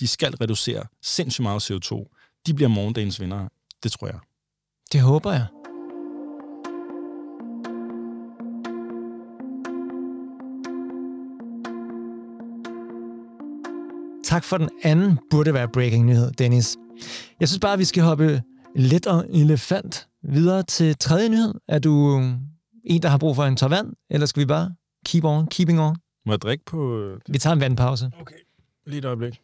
[0.00, 3.48] de skal reducere sindssygt meget CO2, de bliver morgendagens vinder.
[3.82, 4.18] Det tror jeg.
[4.92, 5.46] Det håber jeg.
[14.34, 16.76] Tak for den anden burde være breaking nyhed, Dennis.
[17.40, 18.42] Jeg synes bare, vi skal hoppe
[18.76, 21.54] let og elefant videre til tredje nyhed.
[21.68, 22.18] Er du
[22.84, 24.74] en, der har brug for en tår vand, eller skal vi bare
[25.06, 25.96] keep on, keeping on?
[26.26, 26.98] Må jeg drikke på...
[26.98, 28.10] øh, Vi tager en vandpause.
[28.20, 28.34] Okay.
[28.86, 29.40] Lige et øjeblik.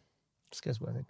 [0.53, 1.05] Skal jeg sgu det?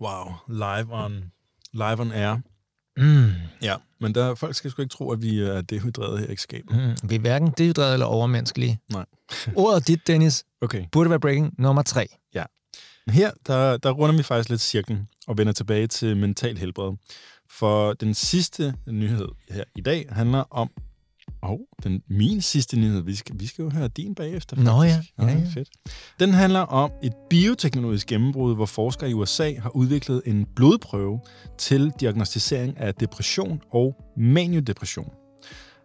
[0.00, 0.24] Wow.
[0.48, 1.32] Live on,
[1.72, 2.36] live on air.
[2.96, 3.30] Mm.
[3.62, 6.76] Ja, men der, folk skal sgu ikke tro, at vi er dehydreret her i skabet.
[6.76, 7.08] Mm.
[7.08, 8.78] Vi er hverken dehydreret eller overmenneskelige.
[8.92, 9.04] Nej.
[9.56, 10.84] Ordet dit, Dennis, Okay.
[10.92, 12.06] burde være breaking nummer tre.
[13.10, 16.92] Her, der, der runder vi faktisk lidt cirklen og vender tilbage til mental helbred.
[17.50, 20.70] For den sidste nyhed her i dag handler om...
[21.42, 24.56] Og den min sidste nyhed, vi skal, vi skal jo høre din bagefter.
[24.56, 25.12] Nå ja, faktisk.
[25.18, 25.44] ja, ja.
[25.54, 25.68] Fedt.
[26.20, 31.20] Den handler om et bioteknologisk gennembrud, hvor forskere i USA har udviklet en blodprøve
[31.58, 35.10] til diagnostisering af depression og maniodepression.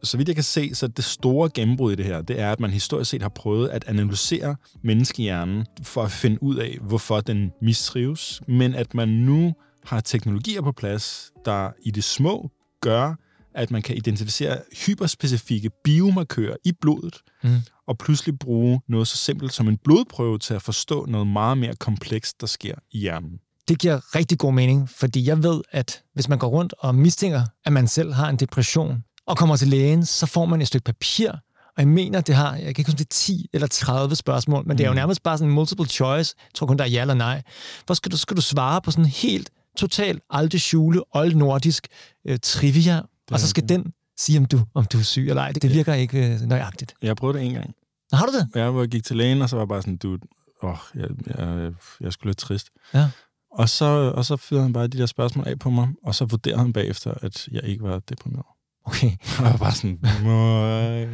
[0.04, 2.60] Så vidt jeg kan se, så det store gennembrud i det her, det er, at
[2.60, 7.52] man historisk set har prøvet at analysere menneskehjernen for at finde ud af, hvorfor den
[7.62, 9.54] mistrives, men at man nu
[9.86, 13.16] har teknologier på plads, der i det små gør,
[13.56, 17.58] at man kan identificere hyperspecifikke biomarkører i blodet, Mm.
[17.88, 21.76] og pludselig bruge noget så simpelt som en blodprøve til at forstå noget meget mere
[21.76, 23.32] komplekst, der sker i hjernen.
[23.68, 27.44] Det giver rigtig god mening, fordi jeg ved, at hvis man går rundt og mistænker,
[27.66, 30.84] at man selv har en depression, og kommer til lægen, så får man et stykke
[30.86, 34.16] papir, og jeg mener, det har, jeg kan ikke huske, det er 10 eller 30
[34.16, 34.96] spørgsmål, men det er jo Mm.
[34.96, 36.36] nærmest bare sådan en multiple choice.
[36.40, 37.42] Jeg tror kun, der er ja eller nej.
[37.86, 41.88] Hvor skal du, skal du svare på sådan helt totalt alte skjule, old nordisk
[42.28, 45.52] øh, trivia, og så skal den sige, om du, om du er syg eller ej.
[45.52, 46.94] Det, det virker ikke øh, nøjagtigt.
[47.02, 47.74] Jeg prøvede det en gang.
[48.14, 48.48] Har du det?
[48.56, 50.18] Jeg var- gik til lægen, og så var jeg bare sådan, du,
[50.64, 52.70] åh, jeg, jeg, jeg er sgu lidt trist.
[52.94, 53.10] Ja.
[53.52, 56.26] Og så, og så fyrede han bare de der spørgsmål af på mig, og så
[56.26, 58.46] vurderede han bagefter, at jeg ikke var deprimeret.
[58.86, 59.12] Okay.
[59.40, 61.06] Og jeg var bare sådan, "Møj."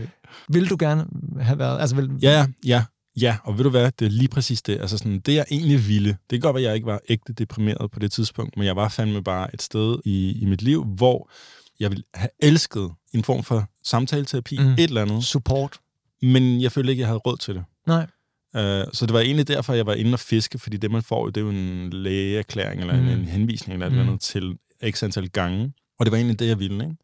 [0.49, 1.05] Vil du gerne
[1.41, 1.79] have været...
[1.81, 2.83] Altså, vil, ja, ja, ja,
[3.21, 4.79] ja, og ved du hvad, det er lige præcis det.
[4.79, 7.33] Altså sådan, det jeg egentlig ville, det kan godt være, at jeg ikke var ægte
[7.33, 10.83] deprimeret på det tidspunkt, men jeg var fandme bare et sted i, i mit liv,
[10.83, 11.29] hvor
[11.79, 14.63] jeg ville have elsket en form for samtaleterapi, Mm.
[14.65, 14.71] mm.
[14.73, 15.79] et eller andet, Support.
[16.21, 17.63] men jeg følte ikke, jeg havde råd til det.
[17.87, 18.07] Nej.
[18.53, 18.61] Uh,
[18.93, 21.37] så det var egentlig derfor, jeg var inde og fiske, fordi det, man får, det
[21.37, 23.01] er jo en lægeerklæring eller Mm.
[23.03, 23.07] mm.
[23.09, 23.97] en, en henvisning eller et Mm.
[23.99, 24.57] eller andet til
[24.91, 25.73] x antal gange.
[25.99, 26.95] Og det var egentlig det, jeg ville, ikke?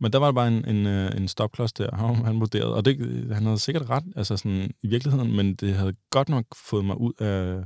[0.00, 2.74] Men der var bare en, en, øh, en stopklods der, han, han vurderede.
[2.74, 2.96] Og det,
[3.34, 7.00] han havde sikkert ret, altså sådan i virkeligheden, men det havde godt nok fået mig
[7.00, 7.64] ud af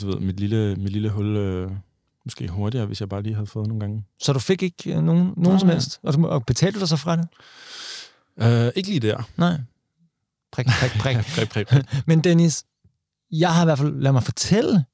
[0.00, 1.70] du ved, mit, lille, mit lille hul, øh,
[2.24, 4.04] måske hurtigere, hvis jeg bare lige havde fået nogle gange.
[4.22, 5.58] Så du fik ikke øh, nogen, nogen Nej.
[5.58, 6.00] som helst?
[6.02, 7.28] Og, og betalte du dig så fra det?
[8.66, 9.22] Uh, ikke lige der.
[9.36, 9.56] Nej.
[10.52, 11.16] Prik, prik, prik.
[11.36, 11.84] Prik, prik, prik.
[12.08, 12.64] Men Dennis,
[13.32, 14.84] jeg har i hvert fald lad mig fortælle,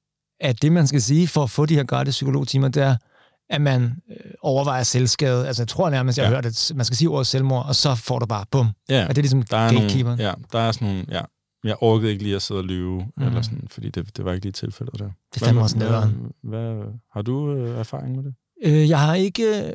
[0.40, 2.97] at det, man skal sige for at få de her gratis psykologtimer, det er,
[3.51, 5.47] at man øh, overvejer selvskade.
[5.47, 6.37] Altså, jeg tror nærmest, jeg har Ja.
[6.37, 8.71] hørt, at man skal sige ordet selvmord, og så får du bare bum.
[8.88, 10.19] Ja, Er det ligesom der er gatekeeperen?
[10.19, 11.21] nogle, ja, der er sådan nogle, ja.
[11.64, 13.23] Jeg orkede ikke lige at sidde og lyve, mm.
[13.27, 15.11] eller sådan, fordi det, det var ikke lige tilfældet der.
[15.35, 16.33] Det er fandme også hvad, nederen.
[16.42, 18.35] hvad, hvad, har du øh, erfaring med det?
[18.64, 19.42] Øh, jeg har ikke...
[19.66, 19.73] øh,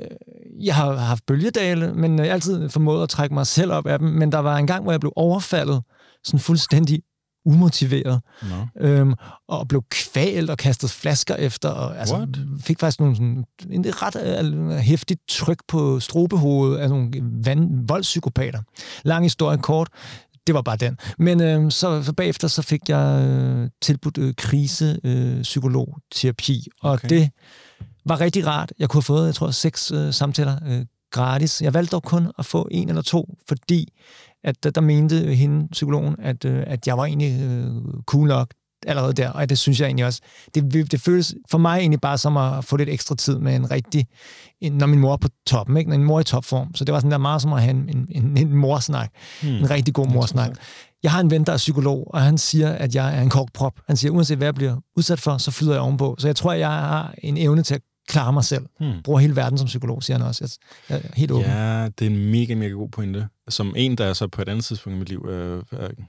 [0.66, 4.00] Jeg har haft bølgedale, men jeg har altid formået at trække mig selv op af
[4.00, 4.08] dem.
[4.08, 5.82] Men der var en gang, hvor jeg blev overfaldet,
[6.24, 7.02] sådan fuldstændig
[7.48, 8.88] umotiveret, Nå.
[8.88, 9.14] øhm,
[9.48, 12.40] og blev kvalt og kastet flasker efter, og altså, What?
[12.60, 17.12] fik faktisk nogle sådan, en ret øh, hæftigt tryk på strobehovedet af nogle
[17.44, 18.62] vand, voldspsykopater.
[19.04, 19.90] Lang historie kort,
[20.48, 20.98] det var bare den.
[21.18, 27.10] Men øh, så, så bagefter så fik jeg øh, tilbudt øh, krisepsykologterapi, øh, og Okay.
[27.10, 27.30] det
[28.06, 28.74] var rigtig rart.
[28.80, 31.62] Jeg kunne have fået, jeg tror, seks øh, samtaler øh, gratis.
[31.62, 33.94] Jeg valgte dog kun at få en eller to, fordi
[34.44, 37.72] at der, der mente hende, psykologen, at, øh, at jeg var egentlig øh,
[38.06, 38.54] cool nok.
[38.88, 40.22] Allerede der, og det synes jeg egentlig også.
[40.56, 43.72] Det, det føles for mig egentlig bare som at få lidt ekstra tid med en
[43.72, 44.08] rigtig,
[44.62, 45.90] en, når min mor er på toppen, ikke?
[45.90, 46.76] når min mor er i topform.
[46.76, 49.52] Så det var sådan der meget som at have en, en, en morsnak, hmm.
[49.56, 50.52] en rigtig god morsnak.
[51.04, 53.74] Jeg har en ven, der er psykolog, og han siger, at jeg er en korkprop.
[53.88, 56.16] Han siger, uanset hvad jeg bliver udsat for, så flyder jeg ovenpå.
[56.20, 58.66] Så jeg tror, at jeg har en evne til at klare mig selv.
[58.80, 58.94] Hmm.
[59.04, 60.58] Bruger hele verden som psykolog, siger han også.
[60.90, 61.46] Jeg er helt åben.
[61.46, 63.28] Ja, det er en mega, mega god pointe.
[63.50, 65.64] Som en, der er så på et andet tidspunkt i mit liv øh,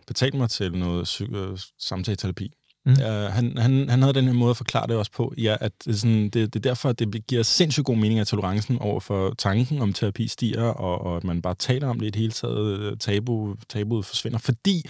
[0.07, 2.53] betalt mig til noget psy- øh, samtaleterapi.
[2.87, 2.93] Mm.
[2.93, 5.73] Uh, han, han, han havde den her måde at forklare det også på, ja, at
[5.85, 8.79] det er, sådan, det, det er derfor, at det giver sindssygt god mening, at tolerancen
[8.79, 12.11] over for tanken om terapi stiger, og, og at man bare taler om det i
[12.11, 14.85] det hele taget, øh, tabu, tabuet forsvinder, fordi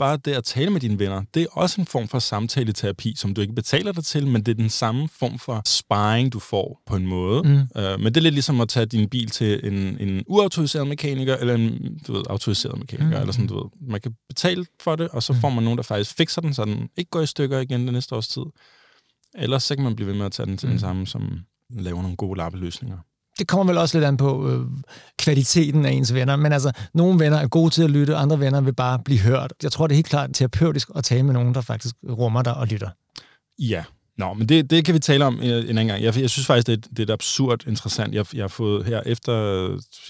[0.00, 3.34] bare det at tale med dine venner, det er også en form for samtaleterapi, som
[3.34, 6.82] du ikke betaler dig til, men det er den samme form for sparring, du får
[6.86, 7.42] på en måde.
[7.42, 7.54] Mm.
[7.54, 11.36] Uh, men det er lidt ligesom at tage din bil til en, en uautoriseret mekaniker,
[11.36, 13.20] eller en du ved, autoriseret mekaniker, mm.
[13.20, 13.90] eller sådan, du ved.
[13.90, 15.40] Man kan betale for det, og så mm.
[15.40, 17.92] får man nogen, der faktisk fikser den, så den ikke går i stykker igen det
[17.92, 18.44] næste års tid.
[19.34, 20.72] Ellers så kan man blive ved med at tage den til mm.
[20.72, 21.38] den samme, som
[21.70, 22.98] laver nogle gode lappeløsninger
[23.40, 24.66] det kommer vel også lidt an på øh,
[25.18, 28.60] kvaliteten af ens venner, men altså, nogle venner er gode til at lytte, andre venner
[28.60, 29.52] vil bare blive hørt.
[29.62, 32.54] Jeg tror, det er helt klart terapeutisk at tale med nogen, der faktisk rummer dig
[32.54, 32.88] og lytter.
[33.58, 33.84] Ja,
[34.18, 36.02] Nå, men det, det kan vi tale om øh, en anden gang.
[36.02, 38.14] Jeg, jeg synes faktisk, det er, det er absurd interessant.
[38.14, 39.32] Jeg, jeg har fået her, efter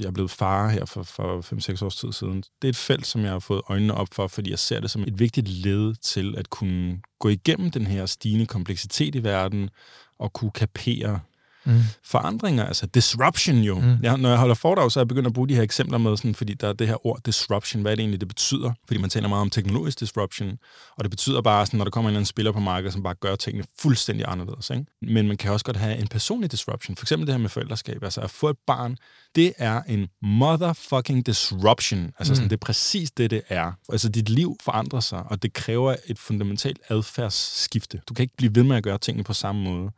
[0.00, 3.06] jeg er blevet far her for, for 5-6 års tid siden, det er et felt,
[3.06, 5.94] som jeg har fået øjnene op for, fordi jeg ser det som et vigtigt led
[5.94, 9.70] til at kunne gå igennem den her stigende kompleksitet i verden,
[10.18, 11.20] og kunne kapere
[11.70, 11.80] mm.
[12.04, 13.80] forandringer, altså disruption jo.
[13.80, 13.96] Mm.
[14.02, 16.16] Jeg, når jeg holder foredrag, så er jeg begyndt at bruge de her eksempler med,
[16.16, 18.72] sådan, fordi der er det her ord disruption, hvad er det egentlig, det betyder?
[18.86, 20.58] Fordi man taler meget om teknologisk disruption,
[20.96, 23.02] og det betyder bare, sådan, når der kommer en eller anden spiller på markedet, som
[23.02, 24.70] bare gør tingene fuldstændig anderledes.
[24.70, 24.84] Ikke?
[25.02, 28.04] Men man kan også godt have en personlig disruption, for eksempel det her med forældreskab,
[28.04, 28.96] altså at få et barn,
[29.34, 32.12] det er en motherfucking disruption.
[32.18, 32.48] Altså sådan, mm.
[32.48, 33.72] det er præcis det, det er.
[33.92, 38.00] Altså dit liv forandrer sig, og det kræver et fundamentalt adfærdsskifte.
[38.08, 39.90] Du kan ikke blive ved med at gøre tingene på samme måde.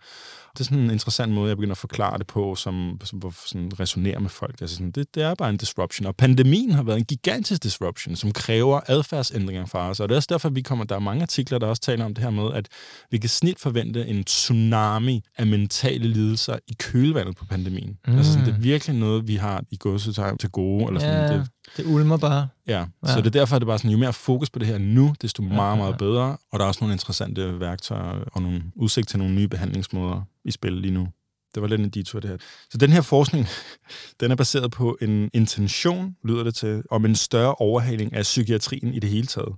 [0.53, 3.81] Det er sådan en interessant måde, jeg begynder at forklare det på, som, som sådan
[3.81, 4.61] resonerer med folk.
[4.61, 6.07] Altså sådan, det, det er bare en disruption.
[6.07, 10.01] Og pandemien har været en gigantisk disruption, som kræver adfærdsændringer fra os.
[10.01, 12.15] Og det er også derfor, vi kommer, der er mange artikler, der også taler om
[12.15, 12.69] det her med, at
[13.11, 17.99] vi kan snit forvente en tsunami af mentale lidelser i kølvandet på pandemien.
[18.07, 18.17] Mm.
[18.17, 20.87] Altså sådan, det er virkelig noget, vi har i godsetegn til gode.
[20.87, 22.49] Eller sådan, ja, det, det ulmer bare.
[22.69, 24.67] Ja, ja, så det er derfor, at det bare sådan, jo mere fokus på det
[24.67, 26.37] her nu, desto meget, meget bedre.
[26.53, 30.51] Og der er også nogle interessante værktøjer og nogle udsigt til nogle nye behandlingsmåder i
[30.51, 31.09] spil lige nu.
[31.55, 32.37] Det var lidt en detur, det her.
[32.71, 33.47] Så den her forskning,
[34.21, 38.95] den er baseret på en intention, lyder det til, om en større overhaling af psykiatrien
[38.95, 39.55] i det hele taget.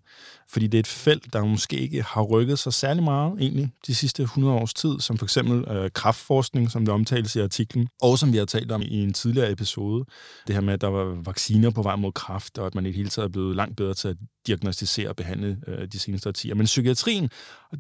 [0.49, 3.95] Fordi det er et felt, der måske ikke har rykket sig særlig meget egentlig de
[3.95, 8.19] sidste 100 års tid, som for eksempel øh, kraftforskning, som det omtales i artiklen, og
[8.19, 10.05] som vi har talt om i en tidligere episode.
[10.47, 12.89] Det her med, at der var vacciner på vej mod kraft, og at man i
[12.89, 16.29] det hele taget er blevet langt bedre til at diagnostisere og behandle øh, de seneste
[16.29, 16.55] årtier.
[16.55, 17.31] Men psykiatrien,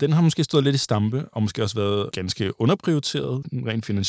[0.00, 4.03] den har måske stået lidt i stampe, og måske også været ganske underprioriteret rent finansielt.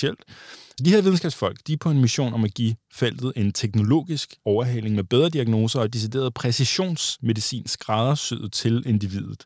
[0.84, 4.96] De her videnskabsfolk, de er på en mission om at give feltet en teknologisk overhaling
[4.96, 9.46] med bedre diagnoser og decideret præcisionsmedicin skræddersyet til individet.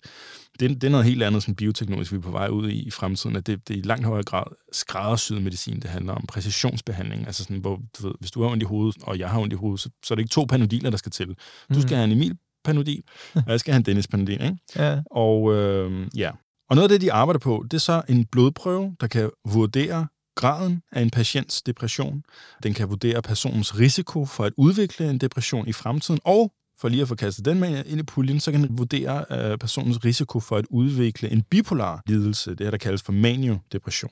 [0.59, 2.91] Det, det er noget helt andet som bioteknologisk, vi er på vej ud i i
[2.91, 7.27] fremtiden, at det, det er i langt højere grad skræddersyet medicin, det handler om præcisionsbehandling.
[7.27, 9.53] Altså sådan, hvor, du ved, hvis du har ondt i hovedet, og jeg har ondt
[9.53, 11.27] i hovedet, så, så er det ikke to panodiler, der skal til.
[11.73, 11.95] Du skal mm.
[11.95, 13.03] have en Emil Panodil,
[13.45, 14.43] og jeg skal have en Dennis Panodil.
[14.43, 14.57] Ikke?
[14.75, 15.01] Ja.
[15.11, 16.31] Og øh, ja.
[16.69, 20.07] Og noget af det, de arbejder på, det er så en blodprøve, der kan vurdere
[20.39, 22.23] graden af en patients depression.
[22.63, 27.01] Den kan vurdere personens risiko for at udvikle en depression i fremtiden, og for lige
[27.01, 30.39] at få kastet den med ind i puljen, så kan den vurdere uh, personens risiko
[30.39, 34.11] for at udvikle en bipolar lidelse, det her, der kaldes for maniodepression.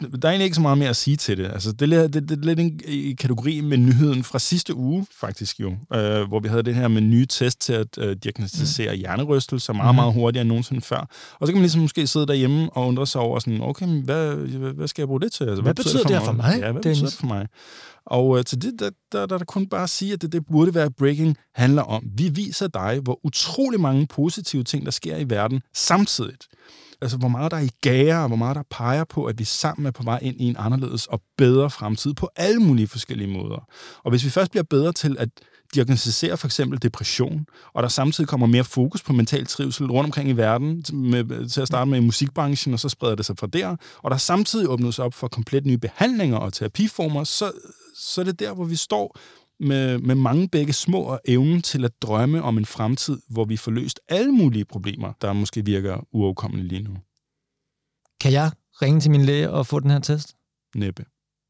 [0.00, 1.44] Der er egentlig ikke så meget mere at sige til det.
[1.44, 5.06] Altså, det, er, det, det er lidt en i kategori med nyheden fra sidste uge,
[5.20, 8.92] faktisk jo, uh, hvor vi havde det her med nye test til at uh, diagnostisere
[8.94, 8.98] mm.
[8.98, 10.20] hjernerystelse meget, meget mhm.
[10.20, 11.00] hurtigere end nogensinde før.
[11.40, 14.34] Og så kan man ligesom måske sidde derhjemme og undre sig over sådan, okay, hvad,
[14.72, 15.44] hvad skal jeg bruge det til?
[15.44, 16.58] Altså, hvad, hvad betyder det for mig?
[16.60, 17.46] Ja, hvad betyder det for mig?
[18.06, 20.74] Og øh, til det, der, der, der, der kun bare sige, at det, det burde
[20.74, 22.04] være, breaking handler om.
[22.14, 26.36] Vi viser dig, hvor utrolig mange positive ting, der sker i verden samtidig.
[27.02, 29.44] Altså, hvor meget der er i gære, og hvor meget der peger på, at vi
[29.44, 33.30] sammen er på vej ind i en anderledes og bedre fremtid på alle mulige forskellige
[33.30, 33.68] måder.
[34.04, 35.28] Og hvis vi først bliver bedre til at
[35.74, 40.28] diagnostisere for eksempel depression, og der samtidig kommer mere fokus på mental trivsel rundt omkring
[40.28, 43.46] i verden, med, til at starte med i musikbranchen, og så spreder det sig fra
[43.46, 47.52] der, og der samtidig åbnes op for komplet nye behandlinger og terapiformer, så,
[47.96, 49.16] så er det der, hvor vi står
[49.60, 53.56] med, med mange begge små og evnen til at drømme om en fremtid, hvor vi
[53.56, 56.96] får løst alle mulige problemer, der måske virker uoverkommelige lige nu.
[58.20, 58.50] Kan jeg
[58.82, 60.36] ringe til min læge og få den her test?
[60.74, 61.04] Næppe.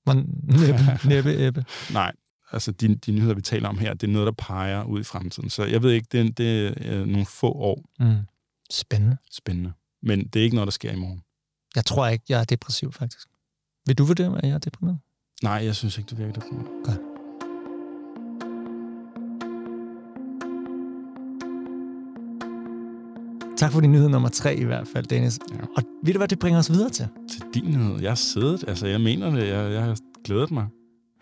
[0.07, 1.65] næppe, næppe, æbbe.
[1.93, 2.13] Nej,
[2.53, 5.05] altså de, de nyheder, vi taler om her, det er noget, der peger ud i
[5.05, 5.51] fremtiden.
[5.51, 7.85] Så jeg ved ikke, det, det er nogle få år.
[8.01, 8.17] Mm.
[8.71, 9.17] Spændende.
[9.31, 9.73] Spændende.
[10.03, 11.23] Men det er ikke noget, der sker i morgen.
[11.77, 13.29] Jeg tror ikke, jeg er depressiv, faktisk.
[13.87, 14.99] Vil du vurdere, at jeg er deprimeret?
[15.43, 16.69] Nej, jeg synes ikke, du virker deprimeret.
[16.85, 17.10] Godt.
[23.61, 25.39] Tak for din nyhed nummer tre i hvert fald, Dennis.
[25.51, 25.57] Ja.
[25.77, 27.09] Og ved du, hvad det bringer os videre til?
[27.31, 28.01] Til din nyhed.
[28.01, 30.67] Jeg har siddet, altså jeg mener det, jeg, jeg har glædet mig.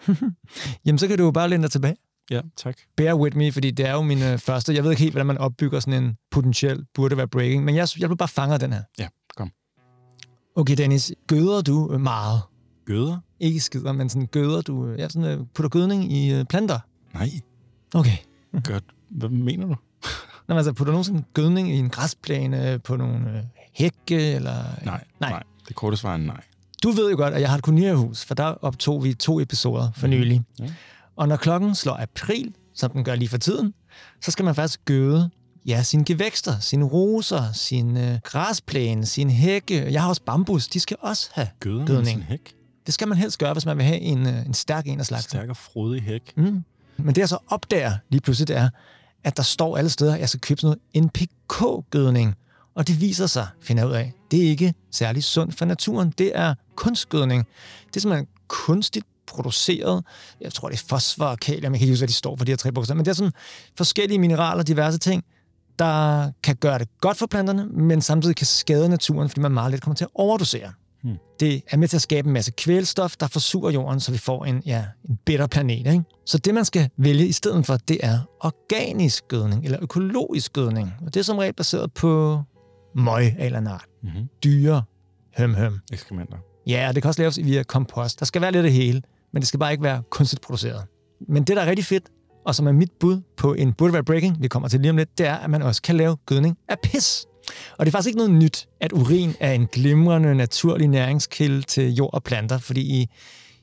[0.87, 1.97] Jamen, så kan du jo bare læne dig tilbage.
[2.31, 2.79] Ja, tak.
[2.97, 4.75] Bear with me, fordi det er jo min øh, første.
[4.75, 7.89] Jeg ved ikke helt, hvordan man opbygger sådan en potentiel burde være breaking, men jeg,
[7.99, 8.83] jeg blev bare fanget af den her.
[8.99, 9.51] Ja, kom.
[10.55, 12.41] Okay, Dennis, gøder du øh, meget?
[12.85, 13.19] Gøder?
[13.41, 16.79] Ikke skider, men sådan gøder du, øh, ja, sådan øh, putter gødning i øh, planter?
[17.15, 17.31] Nej,
[17.95, 18.17] Okay.
[18.65, 18.85] godt.
[19.11, 19.75] Hvad mener du?
[20.49, 24.55] Nå, men altså, putter du nogensinde gødning i en græsplæne på nogle øh, hække, eller...
[24.85, 25.31] Nej, Nej.
[25.31, 25.43] nej.
[25.69, 26.41] Det korte svar er nej.
[26.83, 29.91] Du ved jo godt, at jeg har et kolonierhus, for der optog vi to episoder
[29.97, 30.43] for nylig.
[30.59, 30.65] Ja.
[31.17, 33.75] Og når klokken slår april, som den gør lige for tiden,
[34.21, 35.31] så skal man faktisk gøde
[35.67, 39.93] ja, sine gevækster, sine roser, sin øh, græsplæne, sin hække.
[39.93, 41.49] Jeg har også bambus, de skal også have.
[41.61, 42.07] Gøder Gødning.
[42.09, 42.55] sin hæk?
[42.87, 45.07] Det skal man helst gøre, hvis man vil have en, øh, en stærk en af
[45.07, 45.29] slagsen.
[45.29, 46.33] Stærk og frodig hæk.
[46.37, 46.65] Mm.
[46.97, 48.69] Men det jeg så opdager lige pludselig, det er,
[49.29, 52.35] at der står alle steder, at jeg skal købe sådan noget NPK-gødning.
[52.75, 56.13] Og det viser sig, finder jeg ud af, det er ikke særlig sundt for naturen.
[56.19, 57.47] Det er kunstgødning.
[57.87, 60.05] Det er simpelthen kunstigt produceret.
[60.41, 61.73] Jeg tror, det er fosfor og kalium.
[61.73, 62.97] Jeg kan ikke huske, hvad de står for, de her tre bogstaver.
[62.97, 63.33] Men det er sådan
[63.77, 65.25] forskellige mineraler, diverse ting,
[65.79, 69.73] der kan gøre det godt for planterne, men samtidig kan skade naturen, fordi man meget
[69.73, 70.73] let kommer til at overdosere.
[71.03, 71.17] Hmm.
[71.41, 74.45] Det er med til at skabe en masse kvælstof, der forsurer jorden, så vi får
[74.45, 75.87] en, ja, en bitter planet.
[75.87, 76.03] Ikke?
[76.27, 80.93] Så det, man skal vælge i stedet for, det er organisk gødning, eller økologisk gødning.
[81.07, 82.43] Og det er som regel baseret på
[82.95, 83.87] møg eller anden art.
[84.03, 84.29] Mm-hmm.
[84.45, 84.83] Dyre,
[85.37, 85.81] høm, høm.
[85.93, 86.37] Ekskrementer.
[86.67, 88.21] Ja, og det kan også laves via kompost.
[88.21, 90.85] Der skal være lidt af det hele, men det skal bare ikke være kunstigt produceret.
[91.29, 92.09] Men det, der er rigtig fedt,
[92.47, 94.97] og som er mit bud på en burde være breaking, vi kommer til lige om
[94.97, 97.28] lidt, det er, at man også kan lave gødning af pis.
[97.79, 101.95] Og det er faktisk ikke noget nyt, at urin er en glimrende naturlig næringskilde til
[101.95, 103.09] jord og planter, fordi i,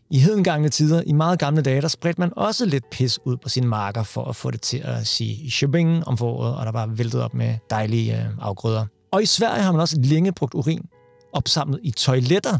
[0.10, 3.50] i hedengangne tider, i meget gamle dage, der spredte man også lidt pis ud på
[3.50, 6.86] sine marker for at få det til at sige shipping om foråret, og der var
[6.86, 8.86] væltet op med dejlige øh, afgrøder.
[9.12, 10.86] Og i Sverige har man også længe brugt urin
[11.34, 12.60] opsamlet i toiletter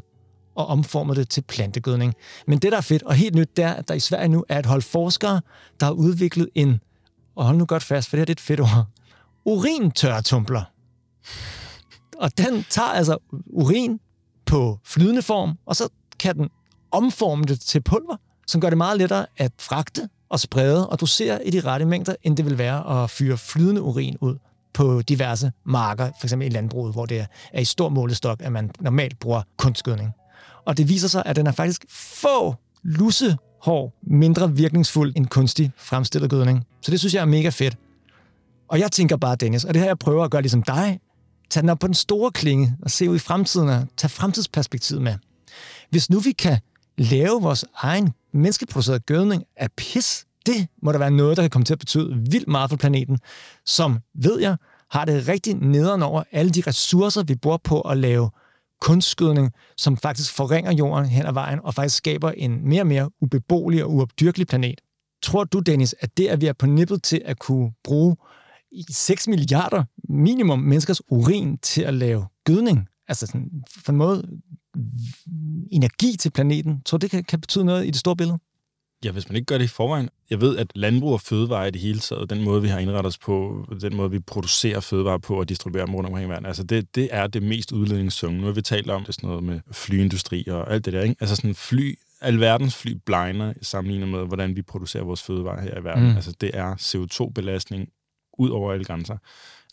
[0.56, 2.14] og omformet det til plantegødning.
[2.48, 4.46] Men det, der er fedt og helt nyt, det er, at der i Sverige nu
[4.50, 5.42] er et hold forskere,
[5.80, 6.80] der har udviklet en,
[7.36, 8.86] og hold nu godt fast, for det her det er et fedt ord,
[9.46, 10.75] urintørretumbler.
[12.18, 14.00] Og den tager altså urin
[14.46, 16.50] på flydende form, og så kan den
[16.92, 18.16] omforme det til pulver,
[18.48, 22.16] som gør det meget lettere at fragte og sprede og dosere i de rette mængder,
[22.24, 24.38] end det vil være at fyre flydende urin ud
[24.74, 26.32] på diverse marker, f.eks.
[26.32, 30.12] i landbruget, hvor det er i stor målestok, at man normalt bruger kunstgødning.
[30.66, 36.30] Og det viser sig, at den er faktisk få lussehår mindre virkningsfuld end kunstig fremstillet
[36.30, 36.66] gødning.
[36.82, 37.78] Så det synes jeg er mega fedt.
[38.68, 41.00] Og jeg tænker bare, Dennis, og det her jeg prøver at gøre ligesom dig,
[41.50, 45.02] tag den op på den store klinge og se ud i fremtiden og tage fremtidsperspektivet
[45.02, 45.16] med.
[45.90, 46.60] Hvis nu vi kan
[46.98, 51.66] lave vores egen menneskeproduceret gødning af pis, det må der være noget, der kan komme
[51.66, 53.20] til at betyde vildt meget for planeten,
[53.66, 54.58] som, ved jeg,
[54.92, 58.30] har det rigtig nederen over alle de ressourcer, vi bruger på at lave
[58.82, 63.10] kunstgødning, som faktisk forringer jorden hen ad vejen og faktisk skaber en mere og mere
[63.22, 64.82] ubeboelig og uopdyrkelig planet.
[65.24, 68.16] Tror du, Dennis, at det, at vi er på nippet til at kunne bruge
[68.90, 73.52] 6 milliarder minimum menneskers urin til at lave gødning, altså sådan,
[73.86, 74.40] for en måde
[75.72, 78.40] energi til planeten, tror det kan, kan betyde noget i det store billede?
[79.06, 80.10] Ja, hvis man ikke gør det i forvejen.
[80.30, 83.08] Jeg ved, at landbrug og fødevare i det hele taget, den måde, vi har indrettet
[83.08, 86.46] os på, den måde, vi producerer fødevare på og distribuerer dem rundt omkring i verden,
[86.46, 88.40] altså det, det er det mest udledningssunge.
[88.40, 91.16] Nu har vi talt om det sådan noget med flyindustri og alt det der, ikke?
[91.20, 95.84] Altså sådan fly, alverdens fly blegner sammenlignet med, hvordan vi producerer vores fødevare her i
[95.84, 96.10] verden.
[96.10, 96.16] Mm.
[96.16, 97.90] Altså det er CO2-belastning
[98.38, 99.18] ud over alle grænser.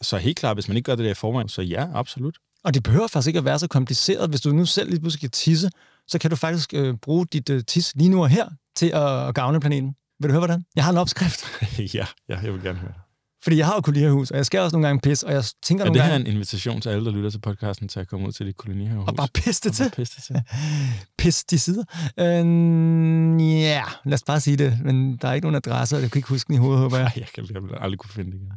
[0.02, 2.38] Så helt klart, hvis man ikke gør det der i forvejen, så ja, absolut.
[2.64, 4.30] Og det behøver faktisk ikke at være så kompliceret.
[4.30, 5.70] Hvis du nu selv lige pludselig kan tisse,
[6.08, 9.28] så kan du faktisk øh, bruge dit øh, tis lige nu og her til at,
[9.28, 9.94] at gavne planeten.
[10.20, 10.64] Vil du høre, hvordan?
[10.76, 11.44] Jeg har en opskrift,
[11.94, 12.92] ja, ja, jeg vil gerne høre.
[13.42, 15.84] Fordi jeg har jo kolonierhus, og jeg skal også nogle gange pisse, og jeg tænker
[15.84, 16.28] Er nogle det her gange...
[16.28, 19.08] en invitation til alle, der lytter til podcasten, til at komme ud til dit kolonihavehus?
[19.08, 19.90] Og bare pisse det til.
[19.96, 20.42] Pisse det til.
[21.18, 21.84] Pesticider.
[22.18, 24.78] Øh, ja, lad os bare sige det.
[24.84, 26.96] Men der er ikke nogen adresse, og jeg kan ikke huske den i hovedet, håber
[26.96, 27.06] jeg.
[27.06, 28.52] Ej, jeg kan jeg vil aldrig kunne finde det igen.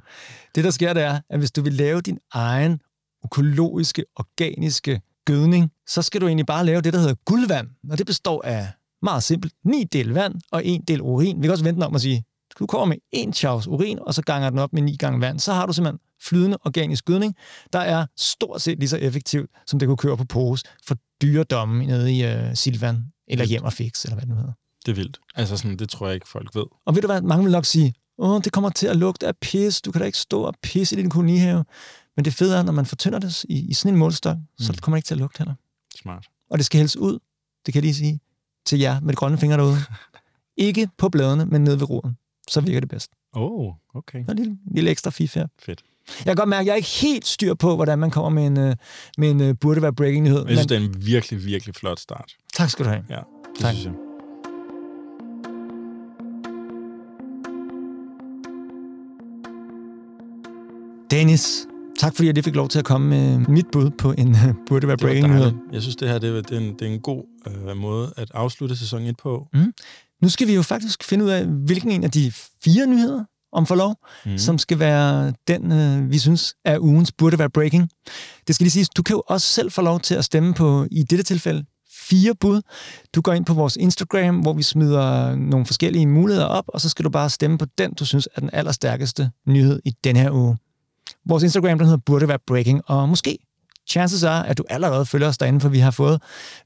[0.55, 2.79] Det, der sker, det er, at hvis du vil lave din egen
[3.25, 7.67] økologiske, organiske gødning, så skal du egentlig bare lave det, der hedder guldvand.
[7.91, 8.67] Og det består af
[9.01, 11.37] meget simpelt 9 del vand og en del urin.
[11.37, 12.23] Vi kan også vente om at sige,
[12.59, 15.39] du kommer med en chaus urin, og så ganger den op med 9 gange vand.
[15.39, 17.35] Så har du simpelthen flydende organisk gødning,
[17.73, 21.85] der er stort set lige så effektivt, som det kunne køre på pose for dyredomme
[21.85, 24.53] nede i uh, Silvan, eller hjem og fix, eller hvad det nu hedder.
[24.85, 25.19] Det er vildt.
[25.35, 26.65] Altså sådan, det tror jeg ikke, folk ved.
[26.85, 29.37] Og ved du hvad, mange vil nok sige, åh, det kommer til at lugte af
[29.37, 31.65] pis, du kan da ikke stå og pisse i din kolonihave.
[32.15, 34.43] Men det fede er, når man fortynder det i, i sådan en målstok, mm.
[34.59, 35.53] så kommer det ikke til at lugte heller.
[36.01, 36.27] Smart.
[36.49, 37.19] Og det skal hældes ud,
[37.65, 38.19] det kan jeg lige sige,
[38.65, 39.77] til jer med de grønne fingre derude.
[40.57, 42.17] ikke på bladene, men nede ved roden.
[42.49, 43.11] Så virker det bedst.
[43.33, 44.23] Oh, okay.
[44.27, 45.47] Og en lille, lille ekstra fif her.
[45.59, 45.83] Fedt.
[46.17, 48.47] Jeg kan godt mærke, at jeg er ikke helt styr på, hvordan man kommer med
[48.47, 48.75] en, øh,
[49.17, 50.45] med en uh, burde være breaking nyhed.
[50.47, 50.81] Jeg synes, men...
[50.81, 52.31] det er en virkelig, virkelig flot start.
[52.53, 53.03] Tak skal du have.
[53.09, 53.73] Ja, det Tak.
[53.73, 53.93] synes jeg.
[61.11, 61.67] Dennis,
[61.99, 64.37] tak fordi jeg lige fik lov til at komme med mit bud på en uh,
[64.67, 65.51] burde være breaking nyhed.
[65.71, 68.13] Jeg synes, det her det er, det er, en, det er en god øh, måde
[68.17, 69.47] at afslutte sæson 1 på.
[70.25, 72.31] Nu skal vi jo faktisk finde ud af, hvilken en af de
[72.63, 73.95] fire nyheder om forlov,
[74.25, 74.37] Mm.
[74.37, 77.89] som skal være den, øh, vi synes er ugens burde være breaking.
[78.47, 80.85] Det skal lige siges, du kan jo også selv få lov til at stemme på,
[80.91, 82.61] i dette tilfælde, fire bud.
[83.15, 86.89] Du går ind på vores Instagram, hvor vi smider nogle forskellige muligheder op, og så
[86.89, 90.31] skal du bare stemme på den, du synes er den allerstærkeste nyhed i den her
[90.31, 90.57] uge.
[91.25, 93.37] Vores Instagram, den hedder burde være breaking, og måske
[93.89, 96.21] chances er, at du allerede følger os derinde, for vi har fået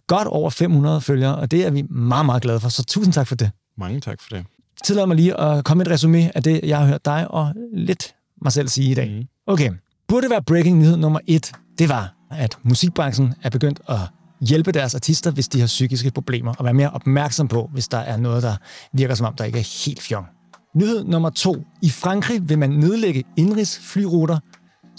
[0.07, 3.27] godt over 500 følgere, og det er vi meget, meget glade for, så tusind tak
[3.27, 3.51] for det.
[3.77, 4.45] Mange tak for det.
[4.85, 8.15] Tillad mig lige at komme et resume af det, jeg har hørt dig og lidt
[8.41, 9.09] mig selv sige i dag.
[9.09, 9.27] Mm.
[9.47, 9.71] Okay,
[10.07, 13.99] burde være breaking nyhed nummer et, det var, at musikbranchen er begyndt at
[14.41, 17.97] hjælpe deres artister, hvis de har psykiske problemer, og være mere opmærksom på, hvis der
[17.97, 18.55] er noget, der
[18.93, 20.25] virker som om, der ikke er helt fjong.
[20.75, 21.55] Nyhed nummer to.
[21.81, 23.79] I Frankrig vil man nedlægge indrigs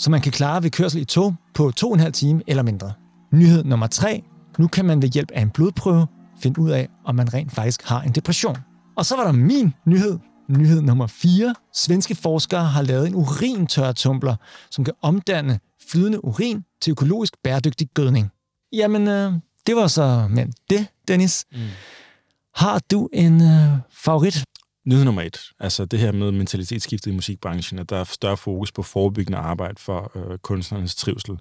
[0.01, 2.62] så man kan klare ved kørsel i tog på to og en halv time eller
[2.62, 2.92] mindre.
[3.32, 4.22] Nyhed nummer tre.
[4.59, 6.07] Nu kan man ved hjælp af en blodprøve
[6.42, 8.57] finde ud af, om man rent faktisk har en depression.
[8.96, 10.18] Og så var der min nyhed.
[10.48, 11.55] Nyhed nummer 4.
[11.74, 14.36] Svenske forskere har lavet en urintørretumbler,
[14.70, 18.30] som kan omdanne flydende urin til økologisk bæredygtig gødning.
[18.72, 19.32] Jamen, øh,
[19.66, 21.44] det var så men det, Dennis.
[21.53, 21.59] Mm.
[22.55, 24.44] Har du en øh, favorit?
[24.87, 28.72] Nyhed nummer et, altså det her med mentalitetsskiftet i musikbranchen, at der er større fokus
[28.72, 31.39] på forebyggende arbejde for øh, kunstnernes trivsel.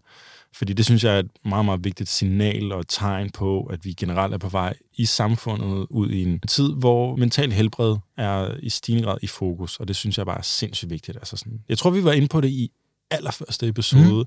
[0.54, 3.94] Fordi det synes jeg er et meget, meget vigtigt signal og tegn på, at vi
[3.94, 8.70] generelt er på vej i samfundet ud i en tid, hvor mental helbred er i
[8.70, 11.18] stigende grad i fokus, og det synes jeg bare er sindssygt vigtigt.
[11.18, 12.72] Altså sådan, jeg tror, vi var inde på det i
[13.12, 14.26] allerførste episode, mm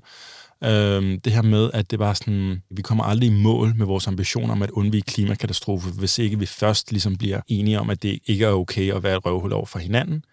[0.65, 4.07] øhm, det her med, at det var sådan, vi kommer aldrig i mål med vores
[4.07, 8.19] ambitioner om at undvige klimakatastrofe, hvis ikke vi først ligesom bliver enige om, at det
[8.25, 10.23] ikke er okay at være et røvhul over for hinanden,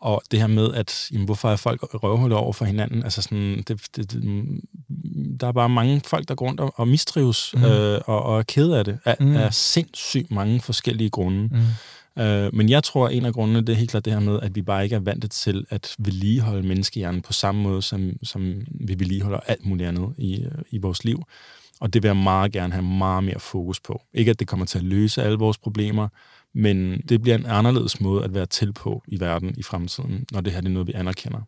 [0.00, 3.02] og det her med, at jamen, hvorfor er folk røvhuller over for hinanden?
[3.02, 4.22] Altså sådan, det, det, det,
[5.40, 7.64] der er bare mange folk, der går rundt og, og mistrives mm.
[7.64, 9.36] øh, og, og er ked af det, af, mm.
[9.36, 11.42] af sindssygt mange forskellige grunde.
[11.42, 11.60] Mm.
[12.20, 14.40] Øh, men jeg tror, at en af grundene, det er helt klart det her med,
[14.42, 18.54] at vi bare ikke er vant til at vedligeholde menneskehjernen på samme måde, som, som
[18.70, 21.22] vi vedligeholder alt muligt andet i, øh, i vores liv.
[21.80, 24.02] Og det vil jeg meget gerne have meget mere fokus på.
[24.14, 26.08] Ikke at det kommer til at løse alle vores problemer,
[26.54, 30.40] men det bliver en anderledes måde at være til på i verden i fremtiden, når
[30.40, 31.40] det her det er noget, vi anerkender.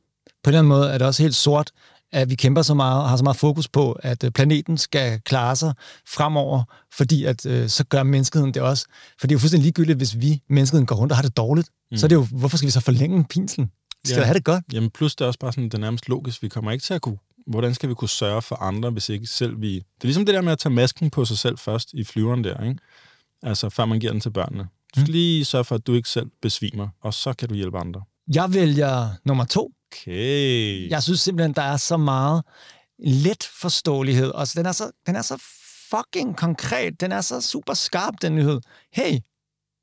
[0.45, 1.71] På den måde er det også helt sort,
[2.13, 5.21] at vi kæmper så meget og har så meget fokus på, at øh, planeten skal
[5.21, 5.75] klare sig
[6.09, 8.87] fremover, fordi at, øh, så gør menneskeheden det også.
[9.21, 11.69] For det er jo fuldstændig ligegyldigt, hvis vi, menneskeheden, går rundt og har det dårligt.
[11.91, 11.97] Mm.
[11.97, 13.71] Så er det jo, hvorfor skal vi så forlænge pinslen?
[14.03, 14.25] Vi skal Ja.
[14.25, 14.65] have det godt.
[14.73, 16.43] Jamen plus det er også bare sådan, det er nærmest logisk.
[16.43, 19.27] Vi kommer ikke til at kunne, hvordan skal vi kunne sørge for andre, hvis ikke
[19.27, 19.75] selv vi...
[19.75, 22.45] Det er ligesom det der med at tage masken på sig selv først i flyveren
[22.45, 22.79] der, ikke?
[23.43, 24.67] Altså før man giver den til børnene.
[24.97, 27.79] Du skal lige sørge for, at du ikke selv besvimer, og så kan du hjælpe
[27.79, 28.03] andre.
[28.35, 29.73] Jeg vælger nummer to.
[29.93, 30.91] Okay.
[30.91, 32.43] Jeg synes simpelthen, der er så meget
[32.99, 34.31] let forståelighed.
[34.31, 35.43] Og den er så, den er så
[35.91, 37.01] fucking konkret.
[37.01, 38.61] Den er så super skarp, den nyhed.
[38.93, 39.19] Hey,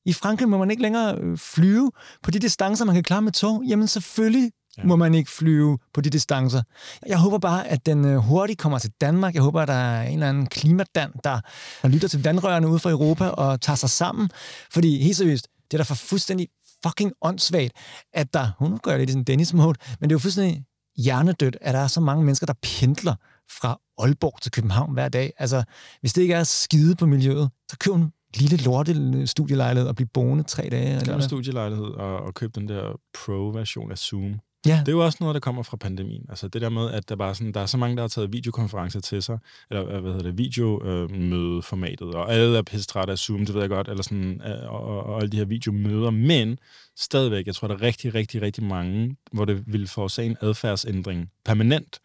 [0.06, 1.92] i Frankrig må man ikke længere øh, flyve
[2.24, 3.64] på de distancer, man kan klare med tog.
[3.68, 4.82] Jamen selvfølgelig Ja.
[4.82, 4.88] ja.
[4.88, 6.62] må man ikke flyve på de distancer.
[7.08, 9.34] Jeg håber bare, at den øh, hurtigt kommer til Danmark.
[9.34, 11.42] Jeg håber, at der er en eller anden klimadan, der,
[11.82, 14.30] der lytter til vandrørene ude fra Europa og tager sig sammen.
[14.72, 16.48] Fordi helt seriøst, det er da for fuldstændig
[16.88, 17.72] fucking åndssvagt,
[18.14, 20.64] at der, hun gør lidt i sådan Dennis mode, men det er jo fuldstændig
[20.98, 23.16] hjernedødt, at der er så mange mennesker, der pendler
[23.60, 25.34] fra Aalborg til København hver dag.
[25.38, 25.64] Altså,
[26.02, 30.08] hvis det ikke er skide på miljøet, så køb en lille lorte studielejlighed og bliv
[30.14, 31.00] boende tre dage.
[31.00, 35.06] Køb en studielejlighed og, og køb den der pro-version af Zoom ja, Det er jo
[35.06, 36.26] også noget, der kommer fra pandemien.
[36.30, 38.34] Altså det der med, at der, bare sådan, der er så mange, der har taget
[38.34, 39.38] videokonferencer til sig,
[39.70, 43.70] eller øh, hvad hedder det, videomødeformatet, og alle er pissetrætte af Zoom, det ved jeg
[43.70, 46.60] godt, eller sådan, øh, og, og, og alle de her videomøder, men
[46.96, 51.32] stadigvæk, jeg tror, der er rigtig, rigtig, rigtig mange, hvor det vil forårsage en adfærdsændring
[51.46, 52.00] permanent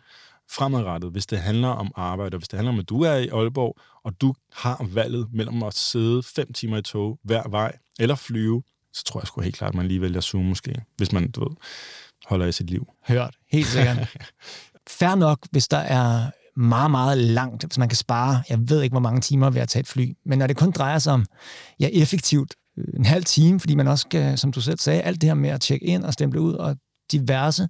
[0.50, 3.28] fremadrettet, hvis det handler om arbejde, og hvis det handler om, at du er i
[3.28, 8.14] Aalborg, og du har valget mellem at sidde fem timer i tog hver vej, eller
[8.14, 11.30] flyve, så tror jeg sgu helt klart, at man lige vælger Zoom måske, hvis man,
[11.30, 11.57] du ved,
[12.26, 12.88] holder i sit liv.
[13.08, 13.36] hørt.
[13.52, 14.16] Helt sikkert.
[14.98, 18.92] Fær nok, hvis der er meget, meget langt, hvis man kan spare, jeg ved ikke,
[18.92, 21.26] hvor mange timer ved at tage et fly, men når det kun drejer sig om,
[21.80, 25.20] ja, effektivt øh, en halv time, fordi man også skal, som du selv sagde, alt
[25.20, 26.76] det her med at tjekke ind og stemple ud og
[27.12, 27.68] diverse,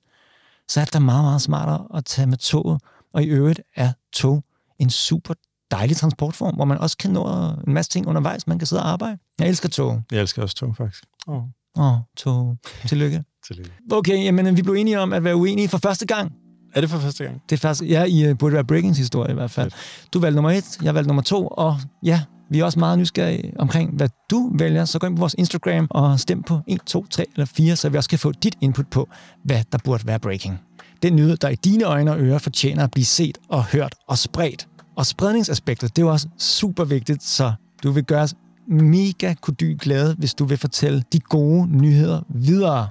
[0.69, 2.81] så er det da meget, meget smartere at tage med toget.
[3.15, 4.45] Og i øvrigt er tog
[4.79, 5.35] en super
[5.71, 7.27] dejlig transportform, hvor man også kan nå
[7.67, 8.47] en masse ting undervejs.
[8.47, 9.19] Man kan sidde og arbejde.
[9.39, 10.03] Jeg elsker tog.
[10.13, 11.05] Jeg elsker også tog, faktisk.
[11.29, 11.45] Åh, oh.
[11.75, 12.57] oh, tog.
[12.87, 13.25] Tillykke.
[13.47, 13.71] Tillykke.
[13.93, 16.33] Okay, jamen vi blev enige om at være uenige for første gang.
[16.75, 17.43] Er det for første gang?
[17.51, 19.71] Det er faktisk, ja, i uh, burde være Breakings historie i hvert fald.
[20.13, 22.21] Du valgte nummer et, jeg valgte nummer to, og ja,
[22.51, 24.85] vi er også meget nysgerrige omkring, hvad du vælger.
[24.85, 27.89] Så gå ind på vores Instagram og stem på 1, 2, 3 eller 4, så
[27.89, 29.09] vi også kan få dit input på,
[29.45, 30.61] hvad der burde være breaking.
[31.03, 34.19] Den nyhed, der i dine øjne og ører fortjener at blive set og hørt og
[34.19, 34.69] spredt.
[34.97, 38.35] Og spredningsaspektet, det er jo også super vigtigt, så du vil gøre os
[38.69, 42.89] mega kodyl glade, hvis du vil fortælle de gode nyheder videre.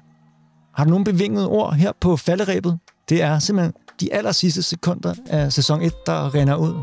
[0.74, 2.80] Har du nogle bevingede ord her på falderæbet?
[3.10, 6.74] Det er simpelthen de aller sidste sekunder af sæson 1, der render ud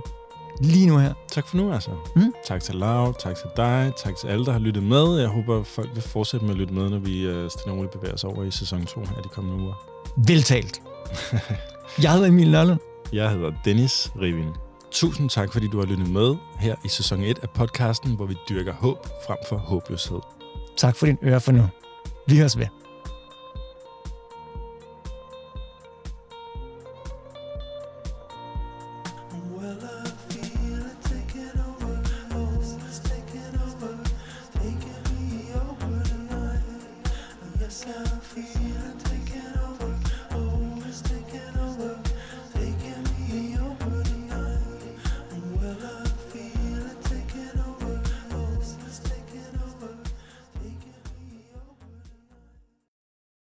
[0.61, 1.13] lige nu her.
[1.33, 1.91] Tak for nu, altså.
[2.17, 2.33] Mm?
[2.45, 5.19] Tak til Lav, tak til dig, tak til alle, der har lyttet med.
[5.19, 7.93] Jeg håber, folk vil fortsætte med at lytte med, når vi uh, stille og roligt
[7.93, 9.75] bevæger os over i sæson 2 af de kommende uger.
[10.27, 10.83] Veltalt.
[12.03, 12.81] Jeg hedder Emil Nørlund.
[13.13, 14.49] Jeg hedder Dennis Rivin.
[14.91, 18.37] Tusind tak, fordi du har lyttet med her i sæson 1 af podcasten, hvor vi
[18.49, 20.19] dyrker håb frem for håbløshed.
[20.77, 21.63] Tak for din øre for nu.
[22.27, 22.67] Vi høres ved.